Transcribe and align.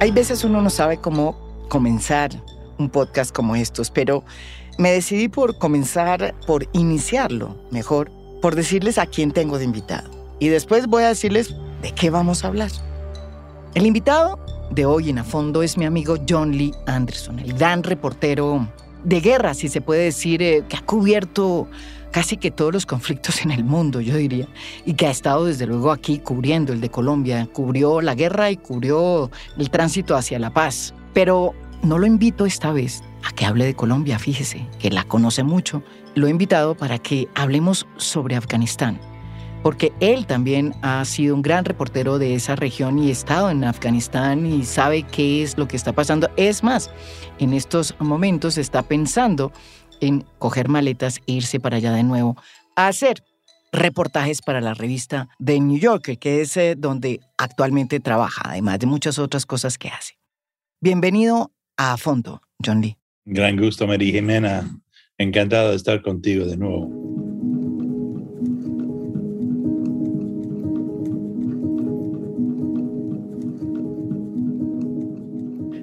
Hay 0.00 0.12
veces 0.12 0.44
uno 0.44 0.62
no 0.62 0.70
sabe 0.70 0.96
cómo 0.96 1.36
comenzar 1.68 2.30
un 2.78 2.88
podcast 2.88 3.34
como 3.36 3.54
estos, 3.54 3.90
pero 3.90 4.24
me 4.78 4.90
decidí 4.90 5.28
por 5.28 5.58
comenzar, 5.58 6.34
por 6.46 6.66
iniciarlo 6.72 7.58
mejor, 7.70 8.10
por 8.40 8.54
decirles 8.54 8.96
a 8.96 9.04
quién 9.04 9.30
tengo 9.30 9.58
de 9.58 9.64
invitado. 9.66 10.10
Y 10.38 10.48
después 10.48 10.86
voy 10.86 11.02
a 11.02 11.08
decirles 11.08 11.54
de 11.82 11.92
qué 11.92 12.08
vamos 12.08 12.42
a 12.42 12.48
hablar. 12.48 12.70
El 13.74 13.84
invitado 13.84 14.42
de 14.70 14.86
hoy 14.86 15.10
en 15.10 15.18
A 15.18 15.24
Fondo 15.24 15.62
es 15.62 15.76
mi 15.76 15.84
amigo 15.84 16.16
John 16.26 16.56
Lee 16.56 16.72
Anderson, 16.86 17.38
el 17.38 17.52
gran 17.52 17.82
reportero 17.82 18.66
de 19.04 19.20
guerra, 19.20 19.52
si 19.52 19.68
se 19.68 19.82
puede 19.82 20.04
decir, 20.04 20.40
eh, 20.40 20.64
que 20.66 20.78
ha 20.78 20.82
cubierto 20.82 21.68
casi 22.10 22.36
que 22.36 22.50
todos 22.50 22.72
los 22.72 22.86
conflictos 22.86 23.42
en 23.42 23.50
el 23.50 23.64
mundo, 23.64 24.00
yo 24.00 24.16
diría, 24.16 24.48
y 24.84 24.94
que 24.94 25.06
ha 25.06 25.10
estado 25.10 25.46
desde 25.46 25.66
luego 25.66 25.90
aquí 25.92 26.18
cubriendo 26.18 26.72
el 26.72 26.80
de 26.80 26.90
Colombia, 26.90 27.48
cubrió 27.52 28.00
la 28.00 28.14
guerra 28.14 28.50
y 28.50 28.56
cubrió 28.56 29.30
el 29.58 29.70
tránsito 29.70 30.16
hacia 30.16 30.38
la 30.38 30.52
paz. 30.52 30.94
Pero 31.12 31.54
no 31.82 31.98
lo 31.98 32.06
invito 32.06 32.46
esta 32.46 32.72
vez 32.72 33.02
a 33.24 33.32
que 33.32 33.46
hable 33.46 33.64
de 33.64 33.74
Colombia, 33.74 34.18
fíjese, 34.18 34.66
que 34.78 34.90
la 34.90 35.04
conoce 35.04 35.42
mucho. 35.42 35.82
Lo 36.14 36.26
he 36.26 36.30
invitado 36.30 36.76
para 36.76 36.98
que 36.98 37.28
hablemos 37.34 37.86
sobre 37.96 38.36
Afganistán, 38.36 38.98
porque 39.62 39.92
él 40.00 40.26
también 40.26 40.74
ha 40.82 41.04
sido 41.04 41.34
un 41.34 41.42
gran 41.42 41.64
reportero 41.64 42.18
de 42.18 42.34
esa 42.34 42.56
región 42.56 42.98
y 42.98 43.08
ha 43.08 43.12
estado 43.12 43.50
en 43.50 43.64
Afganistán 43.64 44.46
y 44.46 44.64
sabe 44.64 45.02
qué 45.04 45.42
es 45.42 45.56
lo 45.58 45.68
que 45.68 45.76
está 45.76 45.92
pasando. 45.92 46.28
Es 46.36 46.62
más, 46.62 46.90
en 47.38 47.52
estos 47.52 47.94
momentos 47.98 48.58
está 48.58 48.82
pensando 48.82 49.52
en 50.00 50.24
coger 50.38 50.68
maletas 50.68 51.20
e 51.26 51.32
irse 51.32 51.60
para 51.60 51.76
allá 51.76 51.92
de 51.92 52.02
nuevo 52.02 52.36
a 52.76 52.88
hacer 52.88 53.22
reportajes 53.72 54.42
para 54.42 54.60
la 54.60 54.74
revista 54.74 55.28
The 55.44 55.60
New 55.60 55.78
Yorker, 55.78 56.18
que 56.18 56.40
es 56.40 56.56
eh, 56.56 56.74
donde 56.76 57.20
actualmente 57.38 58.00
trabaja, 58.00 58.42
además 58.44 58.78
de 58.78 58.86
muchas 58.86 59.18
otras 59.18 59.46
cosas 59.46 59.78
que 59.78 59.88
hace. 59.88 60.14
Bienvenido 60.80 61.52
a 61.76 61.96
Fondo, 61.96 62.42
John 62.64 62.80
Lee. 62.80 62.96
Gran 63.24 63.56
gusto, 63.56 63.86
María 63.86 64.12
Jimena. 64.12 64.68
Encantado 65.18 65.70
de 65.70 65.76
estar 65.76 66.00
contigo 66.02 66.46
de 66.46 66.56
nuevo. 66.56 67.09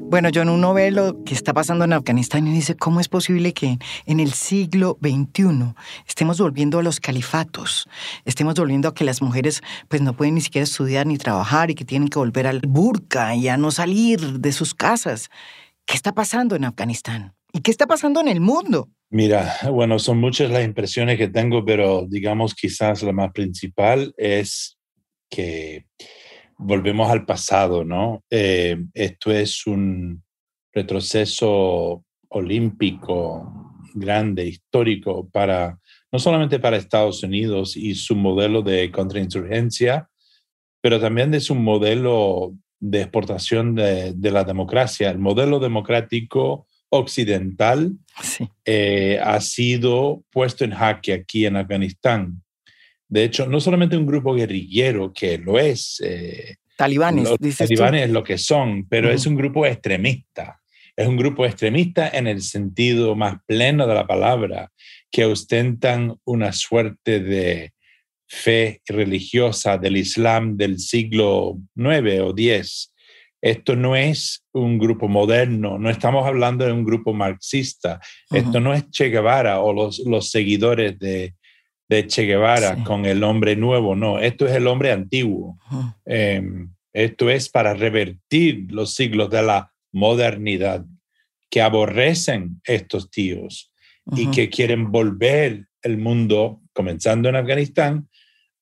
Bueno, 0.10 0.30
John, 0.34 0.48
uno 0.48 0.74
ve 0.74 0.90
lo 0.90 1.22
que 1.26 1.34
está 1.34 1.54
pasando 1.54 1.84
en 1.84 1.92
Afganistán 1.92 2.48
y 2.48 2.54
dice, 2.54 2.76
¿cómo 2.76 3.02
es 3.02 3.10
posible 3.10 3.54
que 3.54 3.78
en 4.06 4.22
el 4.22 4.32
siglo 4.32 4.98
XXI 5.02 5.74
estemos 6.08 6.40
volviendo 6.40 6.80
a 6.80 6.84
los 6.84 7.02
califatos? 7.02 7.90
Estemos 8.24 8.54
volviendo 8.56 8.88
a 8.88 8.94
que 8.94 9.04
las 9.04 9.22
mujeres 9.22 9.62
pues 9.90 10.02
no 10.02 10.16
pueden 10.16 10.36
ni 10.36 10.42
siquiera 10.42 10.64
estudiar 10.64 11.08
ni 11.08 11.18
trabajar 11.18 11.72
y 11.72 11.76
que 11.76 11.84
tienen 11.84 12.08
que 12.08 12.20
volver 12.20 12.48
al 12.48 12.62
burka 12.62 13.36
y 13.36 13.50
a 13.50 13.58
no 13.58 13.70
salir 13.70 14.40
de 14.40 14.54
sus 14.54 14.74
casas. 14.74 15.30
¿Qué 15.86 15.96
está 15.96 16.14
pasando 16.14 16.56
en 16.56 16.64
Afganistán? 16.64 17.36
¿Y 17.52 17.60
qué 17.60 17.72
está 17.72 17.86
pasando 17.86 18.22
en 18.22 18.30
el 18.30 18.40
mundo? 18.40 18.88
Mira, 19.10 19.58
bueno, 19.74 20.00
son 20.00 20.22
muchas 20.22 20.50
las 20.50 20.64
impresiones 20.64 21.18
que 21.18 21.28
tengo, 21.28 21.66
pero 21.66 22.06
digamos 22.08 22.56
quizás 22.56 23.04
la 23.04 23.12
más 23.12 23.34
principal 23.34 24.14
es 24.18 24.78
que 25.30 25.86
volvemos 26.58 27.10
al 27.10 27.26
pasado, 27.26 27.84
¿no? 27.84 28.24
Eh, 28.30 28.78
esto 28.94 29.32
es 29.32 29.66
un 29.68 30.24
retroceso 30.74 32.04
olímpico 32.30 33.74
grande, 33.94 34.46
histórico, 34.46 35.30
para 35.30 35.80
no 36.12 36.20
solamente 36.20 36.60
para 36.60 36.78
Estados 36.78 37.24
Unidos 37.24 37.76
y 37.76 37.96
su 37.96 38.16
modelo 38.16 38.62
de 38.62 38.92
contrainsurgencia, 38.92 40.10
pero 40.82 41.00
también 41.00 41.32
de 41.32 41.40
su 41.40 41.56
modelo 41.56 42.54
de 42.80 43.02
exportación 43.02 43.76
de, 43.76 44.16
la 44.22 44.44
democracia. 44.44 45.10
El 45.10 45.20
modelo 45.20 45.60
democrático 45.60 46.68
occidental 46.90 47.94
eh, 48.66 49.20
ha 49.22 49.42
sido 49.42 50.24
puesto 50.32 50.64
en 50.64 50.72
jaque 50.72 51.14
aquí 51.14 51.46
en 51.46 51.58
Afganistán. 51.58 52.42
De 53.10 53.24
hecho, 53.24 53.48
no 53.48 53.60
solamente 53.60 53.98
un 53.98 54.06
grupo 54.06 54.34
guerrillero, 54.34 55.14
que 55.14 55.38
lo 55.38 55.58
es. 55.60 56.02
Eh, 56.04 56.56
talibanes, 56.76 57.30
los 57.30 57.58
talibanes 57.58 58.06
es 58.06 58.12
lo 58.12 58.24
que 58.24 58.38
son, 58.38 58.88
pero 58.88 59.10
es 59.10 59.26
un 59.26 59.36
grupo 59.36 59.66
extremista. 59.66 60.60
Es 60.96 61.08
un 61.08 61.16
grupo 61.16 61.46
extremista 61.46 62.10
en 62.10 62.28
el 62.28 62.42
sentido 62.42 63.16
más 63.16 63.38
pleno 63.46 63.86
de 63.88 63.94
la 63.94 64.08
palabra, 64.08 64.72
que 65.12 65.26
ostentan 65.26 66.16
una 66.26 66.52
suerte 66.52 67.20
de 67.20 67.72
fe 68.28 68.82
religiosa 68.88 69.78
del 69.78 69.96
Islam 69.96 70.58
del 70.58 70.80
siglo 70.80 71.58
IX 71.76 72.22
o 72.22 72.34
X. 72.36 72.94
Esto 73.40 73.76
no 73.76 73.96
es 73.96 74.44
un 74.52 74.80
grupo 74.80 75.08
moderno, 75.08 75.78
no 75.78 75.90
estamos 75.90 76.26
hablando 76.26 76.66
de 76.66 76.72
un 76.72 76.84
grupo 76.84 77.14
marxista, 77.14 78.02
esto 78.32 78.60
no 78.60 78.74
es 78.74 78.90
Che 78.90 79.10
Guevara 79.10 79.62
o 79.62 79.72
los, 79.72 80.00
los 80.00 80.32
seguidores 80.32 80.98
de, 80.98 81.36
de 81.90 82.08
Che 82.08 82.24
Guevara 82.24 82.84
con 82.84 83.06
el 83.06 83.24
hombre 83.24 83.56
nuevo, 83.56 83.96
no, 83.96 84.20
esto 84.20 84.46
es 84.46 84.54
el 84.54 84.68
hombre 84.68 84.92
antiguo. 84.92 85.58
Em, 86.06 86.70
esto 86.94 87.30
es 87.30 87.50
para 87.50 87.74
revertir 87.74 88.72
los 88.72 88.94
siglos 88.94 89.30
de 89.30 89.42
la 89.44 89.72
modernidad 89.92 90.86
que 91.50 91.62
aborrecen 91.62 92.62
estos 92.66 93.10
tíos 93.10 93.72
y 94.16 94.32
que 94.32 94.50
quieren 94.50 94.92
volver 94.92 95.68
el 95.82 95.98
mundo, 95.98 96.62
comenzando 96.74 97.30
en 97.30 97.36
Afganistán, 97.36 98.08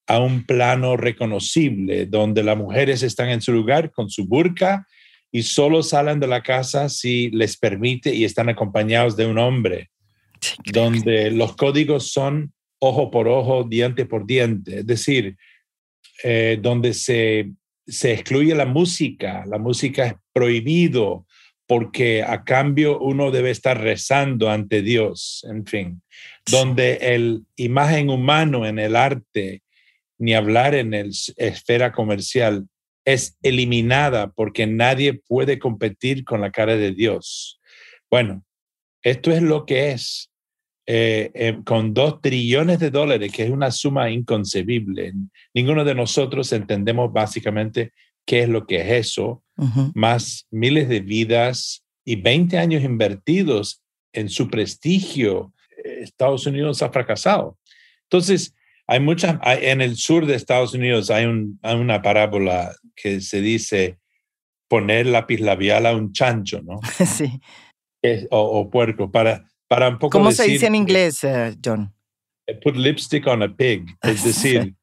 a 0.07 0.19
un 0.19 0.45
plano 0.45 0.97
reconocible, 0.97 2.05
donde 2.05 2.43
las 2.43 2.57
mujeres 2.57 3.03
están 3.03 3.29
en 3.29 3.41
su 3.41 3.51
lugar 3.51 3.91
con 3.91 4.09
su 4.09 4.27
burka 4.27 4.87
y 5.31 5.43
solo 5.43 5.81
salen 5.83 6.19
de 6.19 6.27
la 6.27 6.43
casa 6.43 6.89
si 6.89 7.29
les 7.31 7.57
permite 7.57 8.13
y 8.13 8.23
están 8.23 8.49
acompañados 8.49 9.17
de 9.17 9.25
un 9.25 9.37
hombre, 9.37 9.89
donde 10.71 11.31
los 11.31 11.55
códigos 11.55 12.11
son 12.11 12.53
ojo 12.79 13.11
por 13.11 13.27
ojo, 13.27 13.63
diente 13.63 14.05
por 14.05 14.25
diente, 14.25 14.79
es 14.79 14.87
decir, 14.87 15.37
eh, 16.23 16.57
donde 16.61 16.93
se, 16.93 17.51
se 17.85 18.13
excluye 18.13 18.55
la 18.55 18.65
música, 18.65 19.43
la 19.45 19.57
música 19.57 20.05
es 20.05 20.13
prohibido 20.33 21.25
porque 21.67 22.23
a 22.23 22.43
cambio 22.43 22.99
uno 22.99 23.31
debe 23.31 23.49
estar 23.49 23.81
rezando 23.81 24.49
ante 24.49 24.81
Dios, 24.81 25.45
en 25.49 25.65
fin, 25.65 26.01
donde 26.49 26.93
el 27.01 27.45
imagen 27.55 28.09
humano 28.09 28.65
en 28.65 28.77
el 28.77 28.95
arte, 28.95 29.63
ni 30.17 30.33
hablar 30.33 30.75
en 30.75 30.91
la 30.91 31.05
esfera 31.37 31.91
comercial, 31.91 32.67
es 33.03 33.37
eliminada 33.41 34.31
porque 34.31 34.67
nadie 34.67 35.13
puede 35.13 35.59
competir 35.59 36.23
con 36.23 36.41
la 36.41 36.51
cara 36.51 36.75
de 36.75 36.91
Dios. 36.91 37.59
Bueno, 38.09 38.43
esto 39.03 39.31
es 39.31 39.41
lo 39.41 39.65
que 39.65 39.91
es 39.91 40.31
eh, 40.87 41.31
eh, 41.33 41.57
con 41.63 41.95
dos 41.95 42.21
trillones 42.21 42.77
de 42.77 42.91
dólares, 42.91 43.31
que 43.31 43.43
es 43.43 43.49
una 43.49 43.71
suma 43.71 44.11
inconcebible. 44.11 45.13
Ninguno 45.51 45.83
de 45.83 45.95
nosotros 45.95 46.51
entendemos 46.53 47.11
básicamente 47.11 47.91
qué 48.23 48.43
es 48.43 48.49
lo 48.49 48.67
que 48.67 48.81
es 48.81 49.07
eso, 49.07 49.43
más 49.93 50.45
miles 50.51 50.87
de 50.89 50.99
vidas 50.99 51.83
y 52.03 52.17
20 52.17 52.59
años 52.59 52.83
invertidos 52.83 53.81
en 54.13 54.29
su 54.29 54.49
prestigio. 54.49 55.53
Estados 55.83 56.45
Unidos 56.45 56.83
ha 56.83 56.91
fracasado. 56.91 57.57
Entonces, 58.03 58.53
hay 58.87 58.99
muchas, 58.99 59.39
en 59.43 59.81
el 59.81 59.95
sur 59.95 60.27
de 60.27 60.35
Estados 60.35 60.73
Unidos 60.75 61.09
hay, 61.09 61.25
una 61.25 62.01
parábola 62.03 62.75
que 62.95 63.21
se 63.21 63.41
dice 63.41 63.97
poner 64.67 65.07
lápiz 65.07 65.39
labial 65.39 65.87
a 65.87 65.95
un 65.95 66.13
chancho, 66.13 66.61
¿no? 66.61 66.79
Sí. 67.05 67.39
o, 68.29 68.39
o, 68.39 68.69
puerco, 68.69 69.11
para, 69.11 69.47
¿Cómo 70.11 70.31
se 70.31 70.47
dice 70.47 70.67
en 70.67 70.75
inglés, 70.75 71.23
eh, 71.23 71.55
John? 71.63 71.93
Eh, 72.47 72.55
put 72.61 72.75
lipstick 72.75 73.25
on 73.27 73.43
a 73.43 73.55
pig, 73.55 73.85
es 74.03 74.23
decir, 74.23 74.73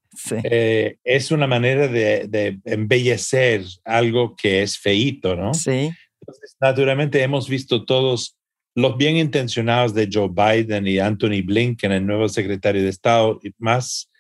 eh, 0.45 0.97
es 1.05 1.31
una 1.31 1.47
manera 1.47 1.89
de, 1.89 2.59
embellecer 2.65 3.65
algo 3.85 4.35
que 4.37 4.63
es 4.63 4.79
feito, 4.79 5.37
¿no? 5.37 5.55
Sí. 5.55 5.91
Entonces, 6.21 6.57
naturalmente 6.61 7.23
hemos 7.23 7.49
visto 7.49 7.85
todos 7.85 8.37
los 8.75 8.97
bien 8.97 9.17
intencionados 9.17 9.95
de 9.95 10.09
Joe 10.11 10.31
Biden 10.31 10.87
y 10.87 10.99
Anthony 10.99 11.43
Blinken, 11.45 11.93
el 11.93 12.07
nuevo 12.07 12.29
secretario 12.29 12.83
de 12.83 12.89
Estado, 12.89 13.39
y 13.43 13.51
más 13.59 14.11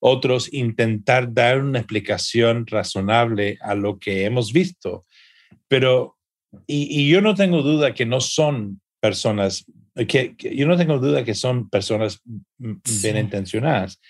otros 0.00 0.52
intentar 0.52 1.32
dar 1.32 1.60
una 1.60 1.78
explicación 1.78 2.66
razonable 2.66 3.58
a 3.60 3.74
lo 3.74 3.98
que 3.98 4.24
hemos 4.24 4.52
visto. 4.52 5.04
Pero, 5.68 6.16
y 6.66 7.08
yo 7.08 7.20
no 7.20 7.34
tengo 7.34 7.62
duda 7.62 7.94
que 7.94 8.06
no 8.06 8.20
son 8.20 8.80
personas 9.00 9.64
que, 10.08 10.34
yo 10.38 10.66
no 10.66 10.76
tengo 10.76 10.98
duda 10.98 11.24
que 11.24 11.34
son 11.34 11.68
personas 11.68 12.20
bien 12.58 13.16
intencionadas, 13.16 14.00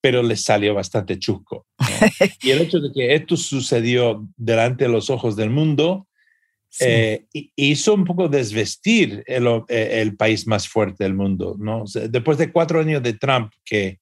pero 0.00 0.22
les 0.22 0.44
salió 0.44 0.74
bastante 0.74 1.18
chusco. 1.18 1.66
y 2.42 2.50
el 2.50 2.62
hecho 2.62 2.80
de 2.80 2.92
que 2.92 3.14
esto 3.14 3.36
sucedió 3.36 4.28
delante 4.36 4.84
de 4.84 4.90
los 4.90 5.10
ojos 5.10 5.36
del 5.36 5.50
mundo 5.50 6.08
eh, 6.80 7.26
hizo 7.56 7.94
un 7.94 8.04
poco 8.04 8.28
desvestir 8.28 9.22
el, 9.26 9.46
eh, 9.68 10.00
el, 10.00 10.16
país 10.16 10.46
más 10.46 10.66
fuerte 10.66 11.04
del 11.04 11.14
mundo. 11.14 11.54
¿no? 11.58 11.84
después 12.08 12.38
de 12.38 12.50
cuatro 12.50 12.80
años 12.80 13.02
de 13.02 13.12
Trump, 13.12 13.52
que 13.64 14.00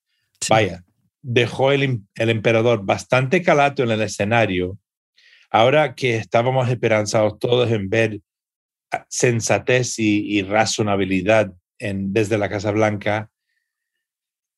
vaya, 0.49 0.85
dejó 1.21 1.73
el, 1.73 2.01
el 2.15 2.31
emperador 2.31 2.85
bastante 2.85 3.43
calato 3.43 3.83
en 3.83 3.91
el 3.91 4.03
escenario, 4.03 4.79
Ahora 5.51 5.97
que 5.97 6.17
estábamos 6.17 6.69
esperanzados 6.69 7.39
todos 7.41 7.71
en 7.73 7.91
ver 7.91 8.21
sensatez 9.09 9.99
y, 9.99 10.43
razonabilidad 10.43 11.53
en, 11.79 12.13
desde 12.13 12.39
la 12.39 12.49
Casa 12.49 12.71
Blanca 12.71 13.31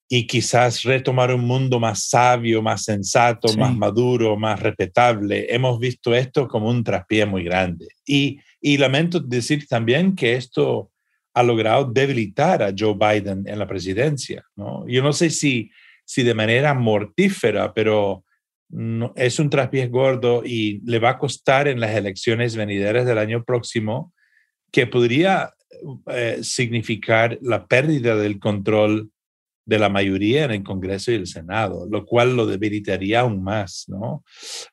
y 0.08 0.26
quizás 0.26 0.82
retomar 0.82 1.34
un 1.34 1.46
mundo 1.46 1.80
más 1.80 2.08
sabio, 2.08 2.60
más 2.60 2.84
sensato, 2.84 3.56
más 3.56 3.74
maduro, 3.74 4.36
más 4.36 4.60
respetable, 4.60 5.46
hemos 5.48 5.78
visto 5.78 6.14
esto 6.14 6.46
como 6.46 6.68
un 6.68 6.84
traspié 6.84 7.24
muy 7.24 7.44
grande. 7.44 7.88
Y, 8.06 8.38
y 8.60 8.76
lamento 8.76 9.20
decir 9.20 9.66
también 9.66 10.14
que 10.14 10.34
esto 10.34 10.90
ha 11.34 11.42
logrado 11.42 11.86
debilitar 11.86 12.62
a 12.62 12.72
Joe 12.76 12.94
Biden 12.94 13.44
en 13.46 13.58
la 13.58 13.66
presidencia. 13.66 14.44
¿no? 14.54 14.86
Yo 14.86 15.02
no 15.02 15.14
sé 15.14 15.30
si, 15.30 15.70
si 16.04 16.22
de 16.22 16.34
manera 16.34 16.74
mortífera, 16.74 17.72
pero 17.72 18.24
no, 18.68 19.12
es 19.16 19.38
un 19.38 19.50
traspiés 19.50 19.90
gordo 19.90 20.42
y 20.44 20.80
le 20.84 20.98
va 20.98 21.10
a 21.10 21.18
costar 21.18 21.68
en 21.68 21.80
las 21.80 21.94
elecciones 21.94 22.56
venideras 22.56 23.06
del 23.06 23.18
año 23.18 23.44
próximo, 23.44 24.12
que 24.72 24.86
podría 24.86 25.52
eh, 26.06 26.38
significar 26.42 27.38
la 27.42 27.66
pérdida 27.66 28.16
del 28.16 28.38
control 28.38 29.10
de 29.64 29.78
la 29.78 29.88
mayoría 29.88 30.44
en 30.44 30.50
el 30.50 30.62
Congreso 30.64 31.12
y 31.12 31.16
el 31.16 31.26
Senado, 31.26 31.86
lo 31.88 32.04
cual 32.04 32.34
lo 32.34 32.46
debilitaría 32.46 33.20
aún 33.20 33.44
más, 33.44 33.84
¿no? 33.86 34.24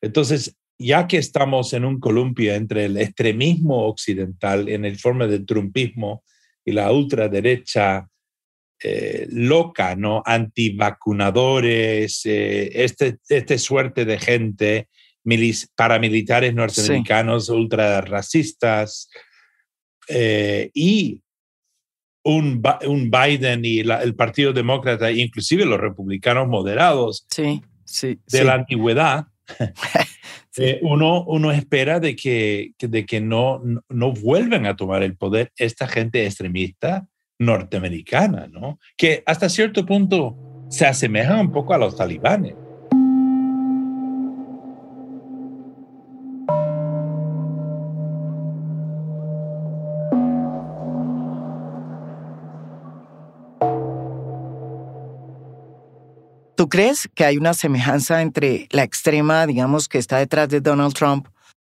Entonces, 0.01 0.55
ya 0.79 1.07
que 1.07 1.17
estamos 1.17 1.73
en 1.73 1.85
un 1.85 1.99
columpio 1.99 2.53
entre 2.53 2.85
el 2.85 2.97
extremismo 2.97 3.87
occidental 3.87 4.69
en 4.69 4.85
el 4.85 4.97
forma 4.97 5.27
del 5.27 5.45
trumpismo 5.45 6.23
y 6.63 6.71
la 6.71 6.91
ultraderecha 6.91 8.07
eh, 8.81 9.27
loca, 9.29 9.95
¿no? 9.95 10.23
Antivacunadores, 10.25 12.25
eh, 12.25 12.83
este, 12.83 13.17
este 13.27 13.57
suerte 13.57 14.05
de 14.05 14.17
gente, 14.17 14.87
paramilitares 15.75 16.55
norteamericanos 16.55 17.49
ultra 17.49 18.01
racistas 18.01 19.09
eh, 20.09 20.71
y 20.73 21.21
un, 22.23 22.61
un, 22.87 23.11
Biden 23.11 23.61
y 23.63 23.79
el 23.79 24.15
Partido 24.15 24.51
Demócrata, 24.51 25.11
inclusive 25.11 25.65
los 25.65 25.79
republicanos 25.79 26.47
moderados 26.47 27.25
sí, 27.29 27.61
de 28.27 28.43
la 28.43 28.55
antigüedad, 28.55 29.27
uno, 30.81 31.23
uno 31.23 31.51
espera 31.51 31.99
de 31.99 32.15
que, 32.15 32.73
de 32.77 33.05
que 33.05 33.21
no, 33.21 33.61
no 33.87 34.11
vuelvan 34.11 34.65
a 34.65 34.75
tomar 34.75 35.03
el 35.03 35.15
poder 35.15 35.51
esta 35.57 35.87
gente 35.87 36.25
extremista 36.25 37.07
norteamericana, 37.39 38.47
¿no? 38.47 38.79
Que 38.97 39.23
hasta 39.25 39.49
cierto 39.49 39.85
punto 39.85 40.35
se 40.69 40.85
asemejan 40.85 41.39
un 41.39 41.51
poco 41.51 41.73
a 41.73 41.77
los 41.77 41.95
talibanes. 41.95 42.55
¿Tú 56.59 56.67
crees 56.67 57.07
que 57.15 57.23
hay 57.23 57.37
una 57.37 57.53
semejanza 57.53 58.21
entre 58.21 58.67
la 58.71 58.83
extrema, 58.83 59.47
digamos, 59.47 59.87
que 59.87 59.97
está 59.97 60.17
detrás 60.17 60.49
de 60.49 60.59
Donald 60.59 60.93
Trump 60.93 61.29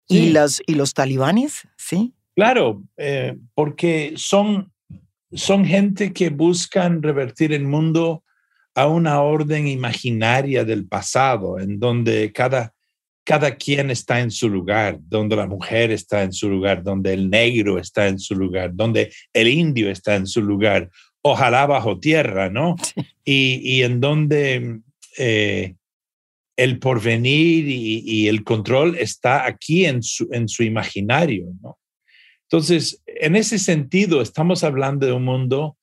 y, 0.08 0.30
los, 0.30 0.62
y 0.66 0.76
los 0.76 0.94
talibanes? 0.94 1.68
Sí. 1.76 2.14
Claro, 2.34 2.82
eh, 2.96 3.36
porque 3.52 4.14
son 4.16 4.72
son 5.30 5.66
gente 5.66 6.14
que 6.14 6.30
buscan 6.30 7.02
revertir 7.02 7.52
el 7.52 7.64
mundo 7.64 8.24
a 8.74 8.86
una 8.86 9.20
orden 9.20 9.68
imaginaria 9.68 10.64
del 10.64 10.86
pasado, 10.86 11.58
en 11.58 11.78
donde 11.78 12.32
cada, 12.32 12.72
cada 13.24 13.56
quien 13.56 13.90
está 13.90 14.20
en 14.20 14.30
su 14.30 14.48
lugar, 14.48 14.98
donde 15.02 15.36
la 15.36 15.46
mujer 15.46 15.90
está 15.90 16.22
en 16.22 16.32
su 16.32 16.48
lugar, 16.48 16.82
donde 16.82 17.12
el 17.12 17.28
negro 17.28 17.78
está 17.78 18.08
en 18.08 18.18
su 18.18 18.34
lugar, 18.34 18.70
donde 18.72 19.12
el 19.34 19.48
indio 19.48 19.90
está 19.90 20.16
en 20.16 20.26
su 20.26 20.40
lugar, 20.40 20.88
ojalá 21.22 21.66
bajo 21.66 21.98
tierra, 21.98 22.50
¿no? 22.50 22.76
Y, 23.30 23.82
en 23.82 24.00
donde 24.00 24.80
eh, 25.18 25.74
el 26.56 26.78
porvenir 26.78 27.68
y, 27.68 28.02
y, 28.06 28.28
el 28.28 28.42
control 28.42 28.96
está 28.96 29.44
aquí 29.44 29.84
en 29.84 30.02
su, 30.02 30.28
en 30.32 30.48
su 30.48 30.62
imaginario, 30.62 31.52
¿no? 31.60 31.78
Entonces, 32.50 33.02
en 33.06 33.36
ese 33.36 33.58
sentido, 33.58 34.22
estamos 34.22 34.64
hablando 34.64 35.06
de 35.06 35.12
un 35.12 35.24
mundo 35.24 35.76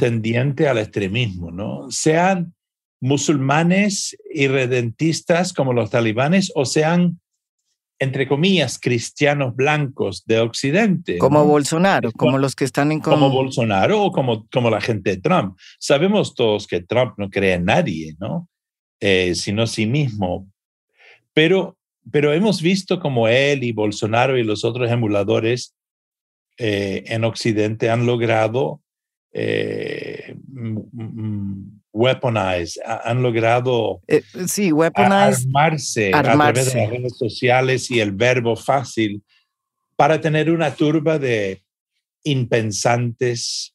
tendiente 0.00 0.66
al 0.66 0.78
extremismo, 0.78 1.52
¿no? 1.52 1.88
Sean 1.90 2.54
musulmanes 3.00 4.16
irredentistas 4.34 5.52
como 5.52 5.72
los 5.72 5.90
talibanes 5.90 6.50
o 6.54 6.64
sean, 6.64 7.20
entre 8.00 8.26
comillas, 8.26 8.78
cristianos 8.80 9.54
blancos 9.54 10.24
de 10.24 10.40
Occidente. 10.40 11.18
Como 11.18 11.44
Bolsonaro, 11.44 12.10
como, 12.12 12.38
los 12.38 12.56
que 12.56 12.64
están 12.64 12.92
en... 12.92 13.00
Como 13.00 13.28
Bolsonaro 13.28 14.02
o 14.04 14.10
como, 14.10 14.48
como 14.50 14.70
la 14.70 14.80
gente 14.80 15.10
de 15.10 15.16
Trump. 15.18 15.56
Sabemos 15.78 16.34
todos 16.34 16.66
que 16.66 16.80
Trump 16.80 17.12
no 17.18 17.28
cree 17.28 17.54
en 17.54 17.66
nadie, 17.66 18.16
¿no? 18.18 18.48
Eh, 19.00 19.34
sino 19.34 19.66
sí 19.66 19.86
mismo. 19.86 20.50
Pero, 21.34 21.76
pero 22.10 22.32
hemos 22.32 22.62
visto 22.62 23.00
como 23.00 23.28
él 23.28 23.62
y 23.64 23.72
Bolsonaro 23.72 24.38
y 24.38 24.44
los 24.44 24.64
otros 24.64 24.90
emuladores 24.90 25.76
eh, 26.56 27.04
en 27.06 27.24
Occidente 27.24 27.90
han 27.90 28.06
logrado 28.06 28.80
eh, 29.32 30.36
weaponize, 31.92 32.80
han 32.84 33.22
logrado 33.22 34.00
eh, 34.06 34.22
sí, 34.46 34.72
weaponize, 34.72 35.46
armarse, 35.48 36.12
a 36.14 36.22
través 36.22 36.72
de 36.72 36.80
las 36.80 36.90
redes 36.90 37.18
sociales 37.18 37.90
y 37.90 38.00
el 38.00 38.12
verbo 38.12 38.56
fácil 38.56 39.22
para 39.96 40.20
tener 40.20 40.50
una 40.50 40.74
turba 40.74 41.18
de 41.18 41.62
impensantes, 42.22 43.74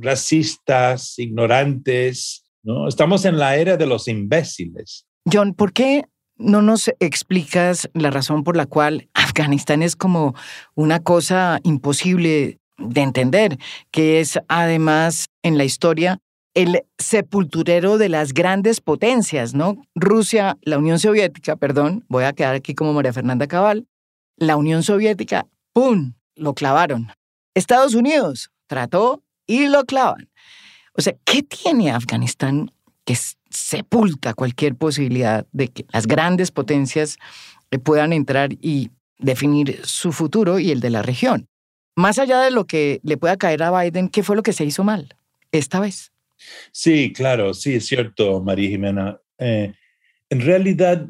racistas, 0.00 1.18
ignorantes. 1.18 2.44
¿no? 2.62 2.88
Estamos 2.88 3.24
en 3.24 3.38
la 3.38 3.56
era 3.56 3.76
de 3.76 3.86
los 3.86 4.08
imbéciles. 4.08 5.06
John, 5.30 5.54
¿por 5.54 5.72
qué 5.72 6.04
no 6.36 6.62
nos 6.62 6.90
explicas 7.00 7.88
la 7.94 8.10
razón 8.10 8.44
por 8.44 8.56
la 8.56 8.66
cual 8.66 9.08
Afganistán 9.14 9.82
es 9.82 9.96
como 9.96 10.34
una 10.74 11.00
cosa 11.00 11.60
imposible 11.62 12.58
de 12.82 13.00
entender, 13.00 13.58
que 13.90 14.20
es 14.20 14.38
además 14.48 15.26
en 15.42 15.58
la 15.58 15.64
historia 15.64 16.18
el 16.54 16.82
sepulturero 16.98 17.96
de 17.96 18.08
las 18.08 18.34
grandes 18.34 18.80
potencias, 18.80 19.54
¿no? 19.54 19.86
Rusia, 19.94 20.58
la 20.62 20.78
Unión 20.78 20.98
Soviética, 20.98 21.56
perdón, 21.56 22.04
voy 22.08 22.24
a 22.24 22.34
quedar 22.34 22.54
aquí 22.54 22.74
como 22.74 22.92
María 22.92 23.12
Fernanda 23.12 23.46
Cabal, 23.46 23.86
la 24.36 24.56
Unión 24.56 24.82
Soviética, 24.82 25.46
¡pum!, 25.72 26.12
lo 26.34 26.54
clavaron. 26.54 27.08
Estados 27.54 27.94
Unidos 27.94 28.50
trató 28.66 29.22
y 29.46 29.68
lo 29.68 29.84
clavan. 29.84 30.28
O 30.94 31.00
sea, 31.00 31.14
¿qué 31.24 31.42
tiene 31.42 31.90
Afganistán 31.90 32.70
que 33.04 33.16
sepulta 33.50 34.34
cualquier 34.34 34.76
posibilidad 34.76 35.46
de 35.52 35.68
que 35.68 35.86
las 35.92 36.06
grandes 36.06 36.50
potencias 36.50 37.18
puedan 37.82 38.12
entrar 38.12 38.50
y 38.60 38.90
definir 39.22 39.80
su 39.84 40.12
futuro 40.12 40.58
y 40.58 40.70
el 40.70 40.80
de 40.80 40.90
la 40.90 41.02
región. 41.02 41.48
Más 41.94 42.18
allá 42.18 42.40
de 42.40 42.50
lo 42.50 42.66
que 42.66 43.00
le 43.02 43.16
pueda 43.16 43.36
caer 43.36 43.62
a 43.62 43.82
Biden, 43.82 44.08
¿qué 44.08 44.22
fue 44.22 44.36
lo 44.36 44.42
que 44.42 44.52
se 44.52 44.64
hizo 44.64 44.84
mal 44.84 45.14
esta 45.50 45.80
vez? 45.80 46.12
Sí, 46.72 47.12
claro, 47.12 47.54
sí, 47.54 47.74
es 47.74 47.86
cierto, 47.86 48.42
María 48.42 48.70
Jimena. 48.70 49.20
Eh, 49.38 49.72
en 50.30 50.40
realidad, 50.40 51.06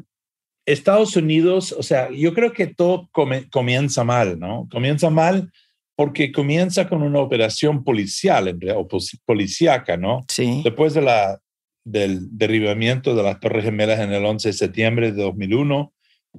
Estados 0.65 1.15
Unidos, 1.15 1.71
o 1.71 1.83
sea, 1.83 2.09
yo 2.11 2.33
creo 2.33 2.53
que 2.53 2.67
todo 2.67 3.09
comienza 3.51 4.03
mal, 4.03 4.39
¿no? 4.39 4.67
Comienza 4.71 5.09
mal 5.09 5.51
porque 5.95 6.31
comienza 6.31 6.89
con 6.89 7.03
una 7.03 7.19
operación 7.19 7.83
policial, 7.83 8.59
o 8.75 8.87
policíaca, 9.25 9.97
¿no? 9.97 10.25
Sí. 10.27 10.61
Después 10.63 10.93
de 10.93 11.01
la 11.01 11.39
del 11.85 12.37
derribamiento 12.37 13.13
de 13.13 13.23
las 13.23 13.39
Torres 13.39 13.65
Gemelas 13.65 13.99
en 13.99 14.13
el 14.13 14.25
11 14.25 14.49
de 14.49 14.53
septiembre 14.53 15.11
de 15.11 15.21
2001, 15.21 15.93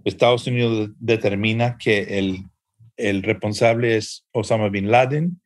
Estados 0.04 0.46
Unidos 0.46 0.90
determina 0.98 1.76
que 1.78 2.18
el, 2.18 2.44
el 2.96 3.22
responsable 3.22 3.96
es 3.96 4.26
Osama 4.32 4.68
Bin 4.68 4.90
Laden, 4.90 5.40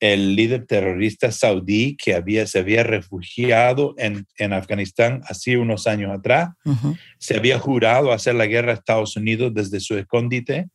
el 0.00 0.36
líder 0.36 0.66
terrorista 0.66 1.32
saudí 1.32 1.96
que 1.96 2.14
había, 2.14 2.46
se 2.46 2.60
había 2.60 2.84
refugiado 2.84 3.94
en, 3.98 4.26
en 4.36 4.52
Afganistán 4.52 5.22
hace 5.26 5.56
unos 5.56 5.86
años 5.86 6.12
atrás, 6.12 6.50
se 7.18 7.36
había 7.36 7.58
jurado 7.58 8.12
hacer 8.12 8.36
la 8.36 8.46
guerra 8.46 8.72
a 8.72 8.74
Estados 8.74 9.16
Unidos 9.16 9.52
desde 9.54 9.80
su 9.80 9.98
escondite 9.98 10.68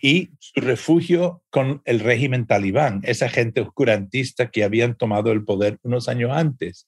y 0.00 0.30
su 0.38 0.60
refugio 0.60 1.42
con 1.48 1.80
el 1.86 2.00
régimen 2.00 2.46
talibán, 2.46 3.00
esa 3.02 3.30
gente 3.30 3.62
oscurantista 3.62 4.50
que 4.50 4.62
habían 4.62 4.94
tomado 4.94 5.32
el 5.32 5.42
poder 5.44 5.78
unos 5.82 6.08
años 6.08 6.30
antes. 6.32 6.86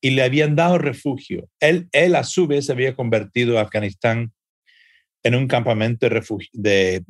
Y 0.00 0.10
le 0.10 0.22
habían 0.22 0.56
dado 0.56 0.78
refugio. 0.78 1.48
Él, 1.60 1.88
él 1.92 2.14
a 2.14 2.24
su 2.24 2.46
vez 2.46 2.70
había 2.70 2.94
convertido 2.94 3.58
a 3.58 3.62
Afganistán 3.62 4.32
en 5.22 5.34
un 5.34 5.46
campamento 5.46 6.06
de 6.06 6.10
refugio, 6.10 6.50
de, 6.52 7.04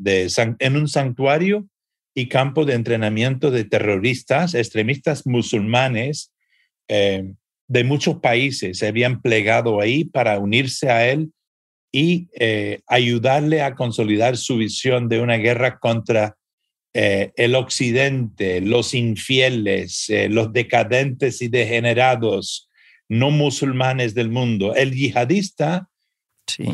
en 0.58 0.76
un 0.76 0.88
santuario 0.88 1.66
y 2.14 2.28
campo 2.28 2.64
de 2.64 2.74
entrenamiento 2.74 3.50
de 3.50 3.64
terroristas, 3.64 4.54
extremistas 4.54 5.26
musulmanes 5.26 6.32
eh, 6.88 7.32
de 7.68 7.84
muchos 7.84 8.18
países. 8.20 8.78
Se 8.78 8.86
habían 8.86 9.22
plegado 9.22 9.80
ahí 9.80 10.04
para 10.04 10.38
unirse 10.38 10.90
a 10.90 11.08
él 11.08 11.32
y 11.90 12.28
eh, 12.38 12.80
ayudarle 12.86 13.62
a 13.62 13.74
consolidar 13.74 14.36
su 14.36 14.56
visión 14.56 15.08
de 15.08 15.20
una 15.20 15.36
guerra 15.36 15.78
contra 15.78 16.36
eh, 16.94 17.32
el 17.36 17.54
occidente, 17.54 18.60
los 18.60 18.92
infieles, 18.92 20.06
los 20.28 20.52
decadentes 20.52 21.40
y 21.40 21.48
degenerados 21.48 22.68
no 23.12 23.30
musulmanes 23.30 24.14
del 24.14 24.30
mundo. 24.30 24.74
El 24.74 24.94
yihadista, 24.94 25.88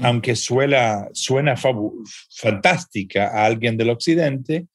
aunque 0.02 0.36
suena, 0.36 1.08
suena 1.12 1.56
fantástica 1.56 3.28
a 3.28 3.46
alguien 3.46 3.76
del 3.76 3.90
occidente, 3.90 4.66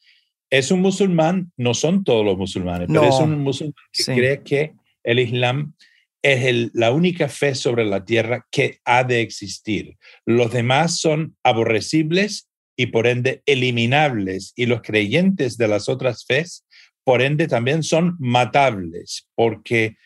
es 0.50 0.70
un 0.70 0.82
musulmán, 0.82 1.52
no 1.58 1.74
son 1.74 2.04
todos 2.04 2.24
los 2.24 2.38
musulmanes, 2.38 2.88
pero 2.88 3.10
es 3.10 3.16
un 3.16 3.40
musulmán 3.40 3.74
que 3.92 4.04
cree 4.04 4.42
que 4.44 4.74
el 5.04 5.20
Islam 5.20 5.74
es 6.22 6.70
la 6.74 6.92
única 6.92 7.28
fe 7.28 7.54
sobre 7.54 7.86
la 7.86 8.06
tierra 8.06 8.46
que 8.50 8.80
ha 8.86 9.04
de 9.04 9.22
existir. 9.22 9.98
Los 10.26 10.52
demás 10.52 11.00
son 11.00 11.36
aborrecibles 11.44 12.50
y 12.78 12.88
por 12.88 13.08
ende 13.08 13.44
eliminables 13.46 14.54
y 14.56 14.66
los 14.66 14.82
creyentes 14.82 15.58
de 15.58 15.68
las 15.68 15.90
otras 15.90 16.26
fes, 16.26 16.66
por 17.04 17.22
ende 17.22 17.48
también 17.48 17.84
son 17.84 18.16
matables 18.20 19.28
porque 19.36 19.98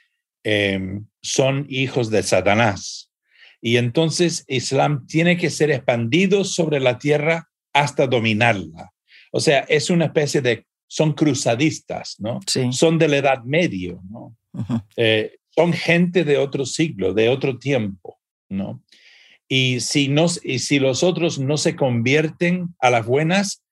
em, 0.44 1.06
son 1.22 1.66
hijos 1.70 2.10
de 2.10 2.24
Satanás. 2.24 3.07
Y 3.68 3.76
entonces 3.76 4.46
Islam 4.48 5.06
tiene 5.08 5.36
que 5.36 5.50
ser 5.50 5.72
expandido 5.72 6.46
sobre 6.46 6.80
la 6.80 6.98
tierra 6.98 7.50
hasta 7.74 8.08
dominarla. 8.08 8.94
O 9.30 9.42
sea, 9.42 9.60
es 9.68 9.90
una 9.90 10.06
especie 10.06 10.40
de, 10.40 10.66
son 10.88 11.12
cruzadistas, 11.12 12.16
¿no? 12.18 12.40
Son 12.72 12.98
de 12.98 13.10
la 13.10 13.18
Edad 13.18 13.44
Media, 13.44 13.98
¿no? 14.10 14.38
Eh, 14.96 15.36
son 15.54 15.74
gente 15.74 16.24
de 16.24 16.38
otro 16.38 16.66
siglo, 16.66 17.14
de 17.14 17.28
otro 17.28 17.60
tiempo, 17.60 18.18
¿no? 18.48 18.82
Y 19.50 19.82
si, 19.82 20.16
y 20.44 20.60
si 20.60 20.80
los 20.80 21.04
otros 21.04 21.38
no 21.38 21.58
se 21.58 21.76
convierten 21.76 22.74
a 22.80 22.90
las 22.90 23.06
buenas, 23.06 23.66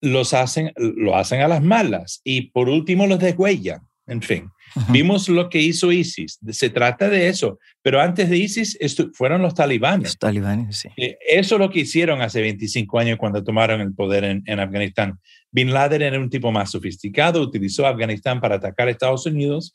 los 0.00 0.34
hacen, 0.34 0.72
lo 0.74 1.14
hacen 1.14 1.42
a 1.42 1.48
las 1.48 1.62
malas. 1.62 2.22
Y 2.24 2.50
por 2.50 2.68
último 2.68 3.06
los 3.06 3.20
deshuellan. 3.20 3.82
En 4.08 4.20
fin, 4.20 4.50
vimos 4.88 5.28
lo 5.28 5.48
que 5.48 5.60
hizo 5.60 5.92
ISIS. 5.92 6.38
Se 6.50 6.70
trata 6.70 7.08
de 7.08 7.28
eso. 7.28 7.58
Pero 7.82 8.00
antes 8.00 8.28
de 8.28 8.36
ISIS 8.36 8.78
fueron 9.14 9.42
los 9.42 9.54
talibanes. 9.54 10.08
Los 10.08 10.18
talibanes, 10.18 10.76
sí. 10.76 10.88
Eh, 10.96 11.18
eso 11.28 11.56
es 11.56 11.60
lo 11.60 11.70
que 11.70 11.80
hicieron 11.80 12.22
hace 12.22 12.40
25 12.40 12.98
años 12.98 13.18
cuando 13.18 13.42
tomaron 13.42 13.80
el 13.80 13.94
poder 13.94 14.24
en, 14.24 14.42
en 14.46 14.60
Afganistán. 14.60 15.18
Bin 15.50 15.72
Laden 15.72 16.02
era 16.02 16.18
un 16.18 16.30
tipo 16.30 16.52
más 16.52 16.70
sofisticado, 16.70 17.40
utilizó 17.40 17.86
Afganistán 17.86 18.40
para 18.40 18.56
atacar 18.56 18.88
a 18.88 18.90
Estados 18.90 19.26
Unidos. 19.26 19.72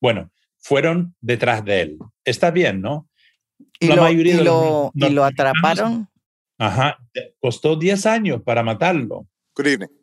Bueno, 0.00 0.30
fueron 0.58 1.14
detrás 1.20 1.64
de 1.64 1.80
él. 1.80 1.98
Está 2.24 2.50
bien, 2.50 2.80
¿no? 2.80 3.08
Y, 3.80 3.88
lo, 3.88 4.10
y, 4.10 4.32
lo, 4.34 4.92
y 4.94 5.08
lo 5.10 5.24
atraparon. 5.24 6.08
Ajá, 6.58 6.98
costó 7.40 7.76
10 7.76 8.06
años 8.06 8.42
para 8.42 8.62
matarlo. 8.62 9.26
Good 9.54 9.66
evening. 9.66 9.97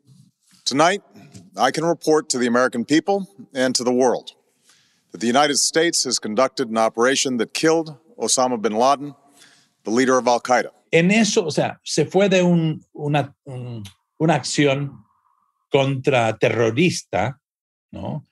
Tonight, 0.66 1.04
I 1.56 1.70
can 1.70 1.86
report 1.86 2.28
to 2.30 2.40
the 2.40 2.48
American 2.48 2.86
people 2.86 3.28
and 3.54 3.76
to 3.76 3.84
the 3.84 3.94
world 3.94 4.32
that 5.12 5.22
the 5.22 5.28
United 5.28 5.58
States 5.58 6.04
has 6.06 6.18
conducted 6.18 6.70
an 6.70 6.78
operation 6.78 7.38
that 7.38 7.54
killed 7.54 7.96
Osama 8.18 8.60
bin 8.60 8.74
Laden, 8.74 9.14
the 9.84 9.92
leader 9.92 10.18
of 10.18 10.28
Al 10.28 10.42
Qaeda. 10.42 10.72
En 10.92 11.12
eso, 11.12 11.46
o 11.46 11.52
sea, 11.52 11.80
se 11.84 12.06
fue 12.06 12.30
de 12.30 12.42
un, 12.42 12.84
una, 12.94 13.36
un, 13.44 13.84
una 14.18 14.34
acción 14.34 15.06
contra 15.72 16.36
terrorista, 16.38 17.40
¿no? 17.92 18.26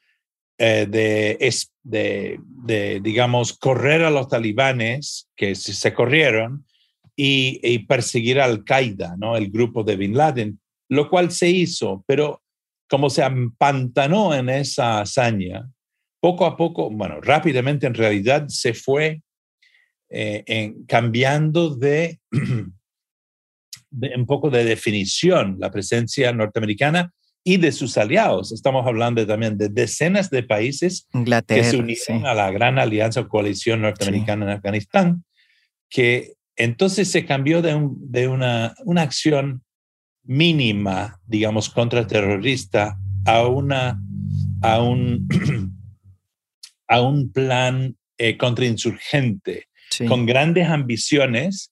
Eh, 0.57 0.87
de, 0.89 1.37
de, 1.83 2.39
de, 2.41 2.99
digamos, 2.99 3.53
correr 3.53 4.03
a 4.03 4.09
los 4.09 4.27
talibanes 4.27 5.27
que 5.35 5.53
se 5.53 5.93
corrieron 5.93 6.65
y, 7.15 7.79
perseguir 7.79 8.39
a 8.39 8.45
Al-Qaeda, 8.45 9.15
¿no? 9.17 9.35
el 9.35 9.51
grupo 9.51 9.83
de 9.83 9.95
Bin 9.95 10.15
Laden, 10.15 10.59
lo 10.89 11.09
cual 11.09 11.31
se 11.31 11.49
hizo, 11.49 12.03
pero 12.07 12.41
como 12.89 13.09
se 13.09 13.23
empantanó 13.23 14.33
en 14.33 14.49
esa 14.49 15.01
hazaña, 15.01 15.69
poco 16.19 16.45
a 16.45 16.55
poco, 16.55 16.89
bueno, 16.89 17.19
rápidamente 17.21 17.87
en 17.87 17.93
realidad 17.93 18.47
se 18.47 18.73
fue 18.73 19.21
eh, 20.09 20.43
en, 20.45 20.85
cambiando 20.85 21.75
de, 21.75 22.19
de, 23.89 24.15
un 24.15 24.25
poco 24.25 24.49
de 24.49 24.63
definición 24.63 25.57
la 25.59 25.71
presencia 25.71 26.31
norteamericana 26.31 27.11
y 27.43 27.57
de 27.57 27.71
sus 27.71 27.97
aliados. 27.97 28.51
Estamos 28.51 28.85
hablando 28.87 29.25
también 29.25 29.57
de 29.57 29.69
decenas 29.69 30.29
de 30.29 30.43
países 30.43 31.07
que 31.47 31.63
se 31.63 31.77
unieron 31.77 32.25
a 32.25 32.33
la 32.33 32.51
gran 32.51 32.79
alianza 32.79 33.21
o 33.21 33.27
coalición 33.27 33.81
norteamericana 33.81 34.45
en 34.45 34.51
Afganistán, 34.51 35.25
que 35.89 36.33
entonces 36.55 37.09
se 37.09 37.25
cambió 37.25 37.61
de, 37.61 37.75
de 37.97 38.27
una, 38.27 38.75
una, 38.85 39.01
acción 39.01 39.63
mínima, 40.23 41.19
digamos, 41.25 41.69
contraterrorista 41.69 42.97
a, 43.25 43.47
una, 43.47 43.99
a, 44.61 44.81
un, 44.81 45.27
a 46.87 47.01
un 47.01 47.31
plan 47.31 47.95
eh, 48.17 48.37
contrainsurgente 48.37 49.67
con 50.07 50.25
grandes 50.25 50.67
ambiciones 50.69 51.71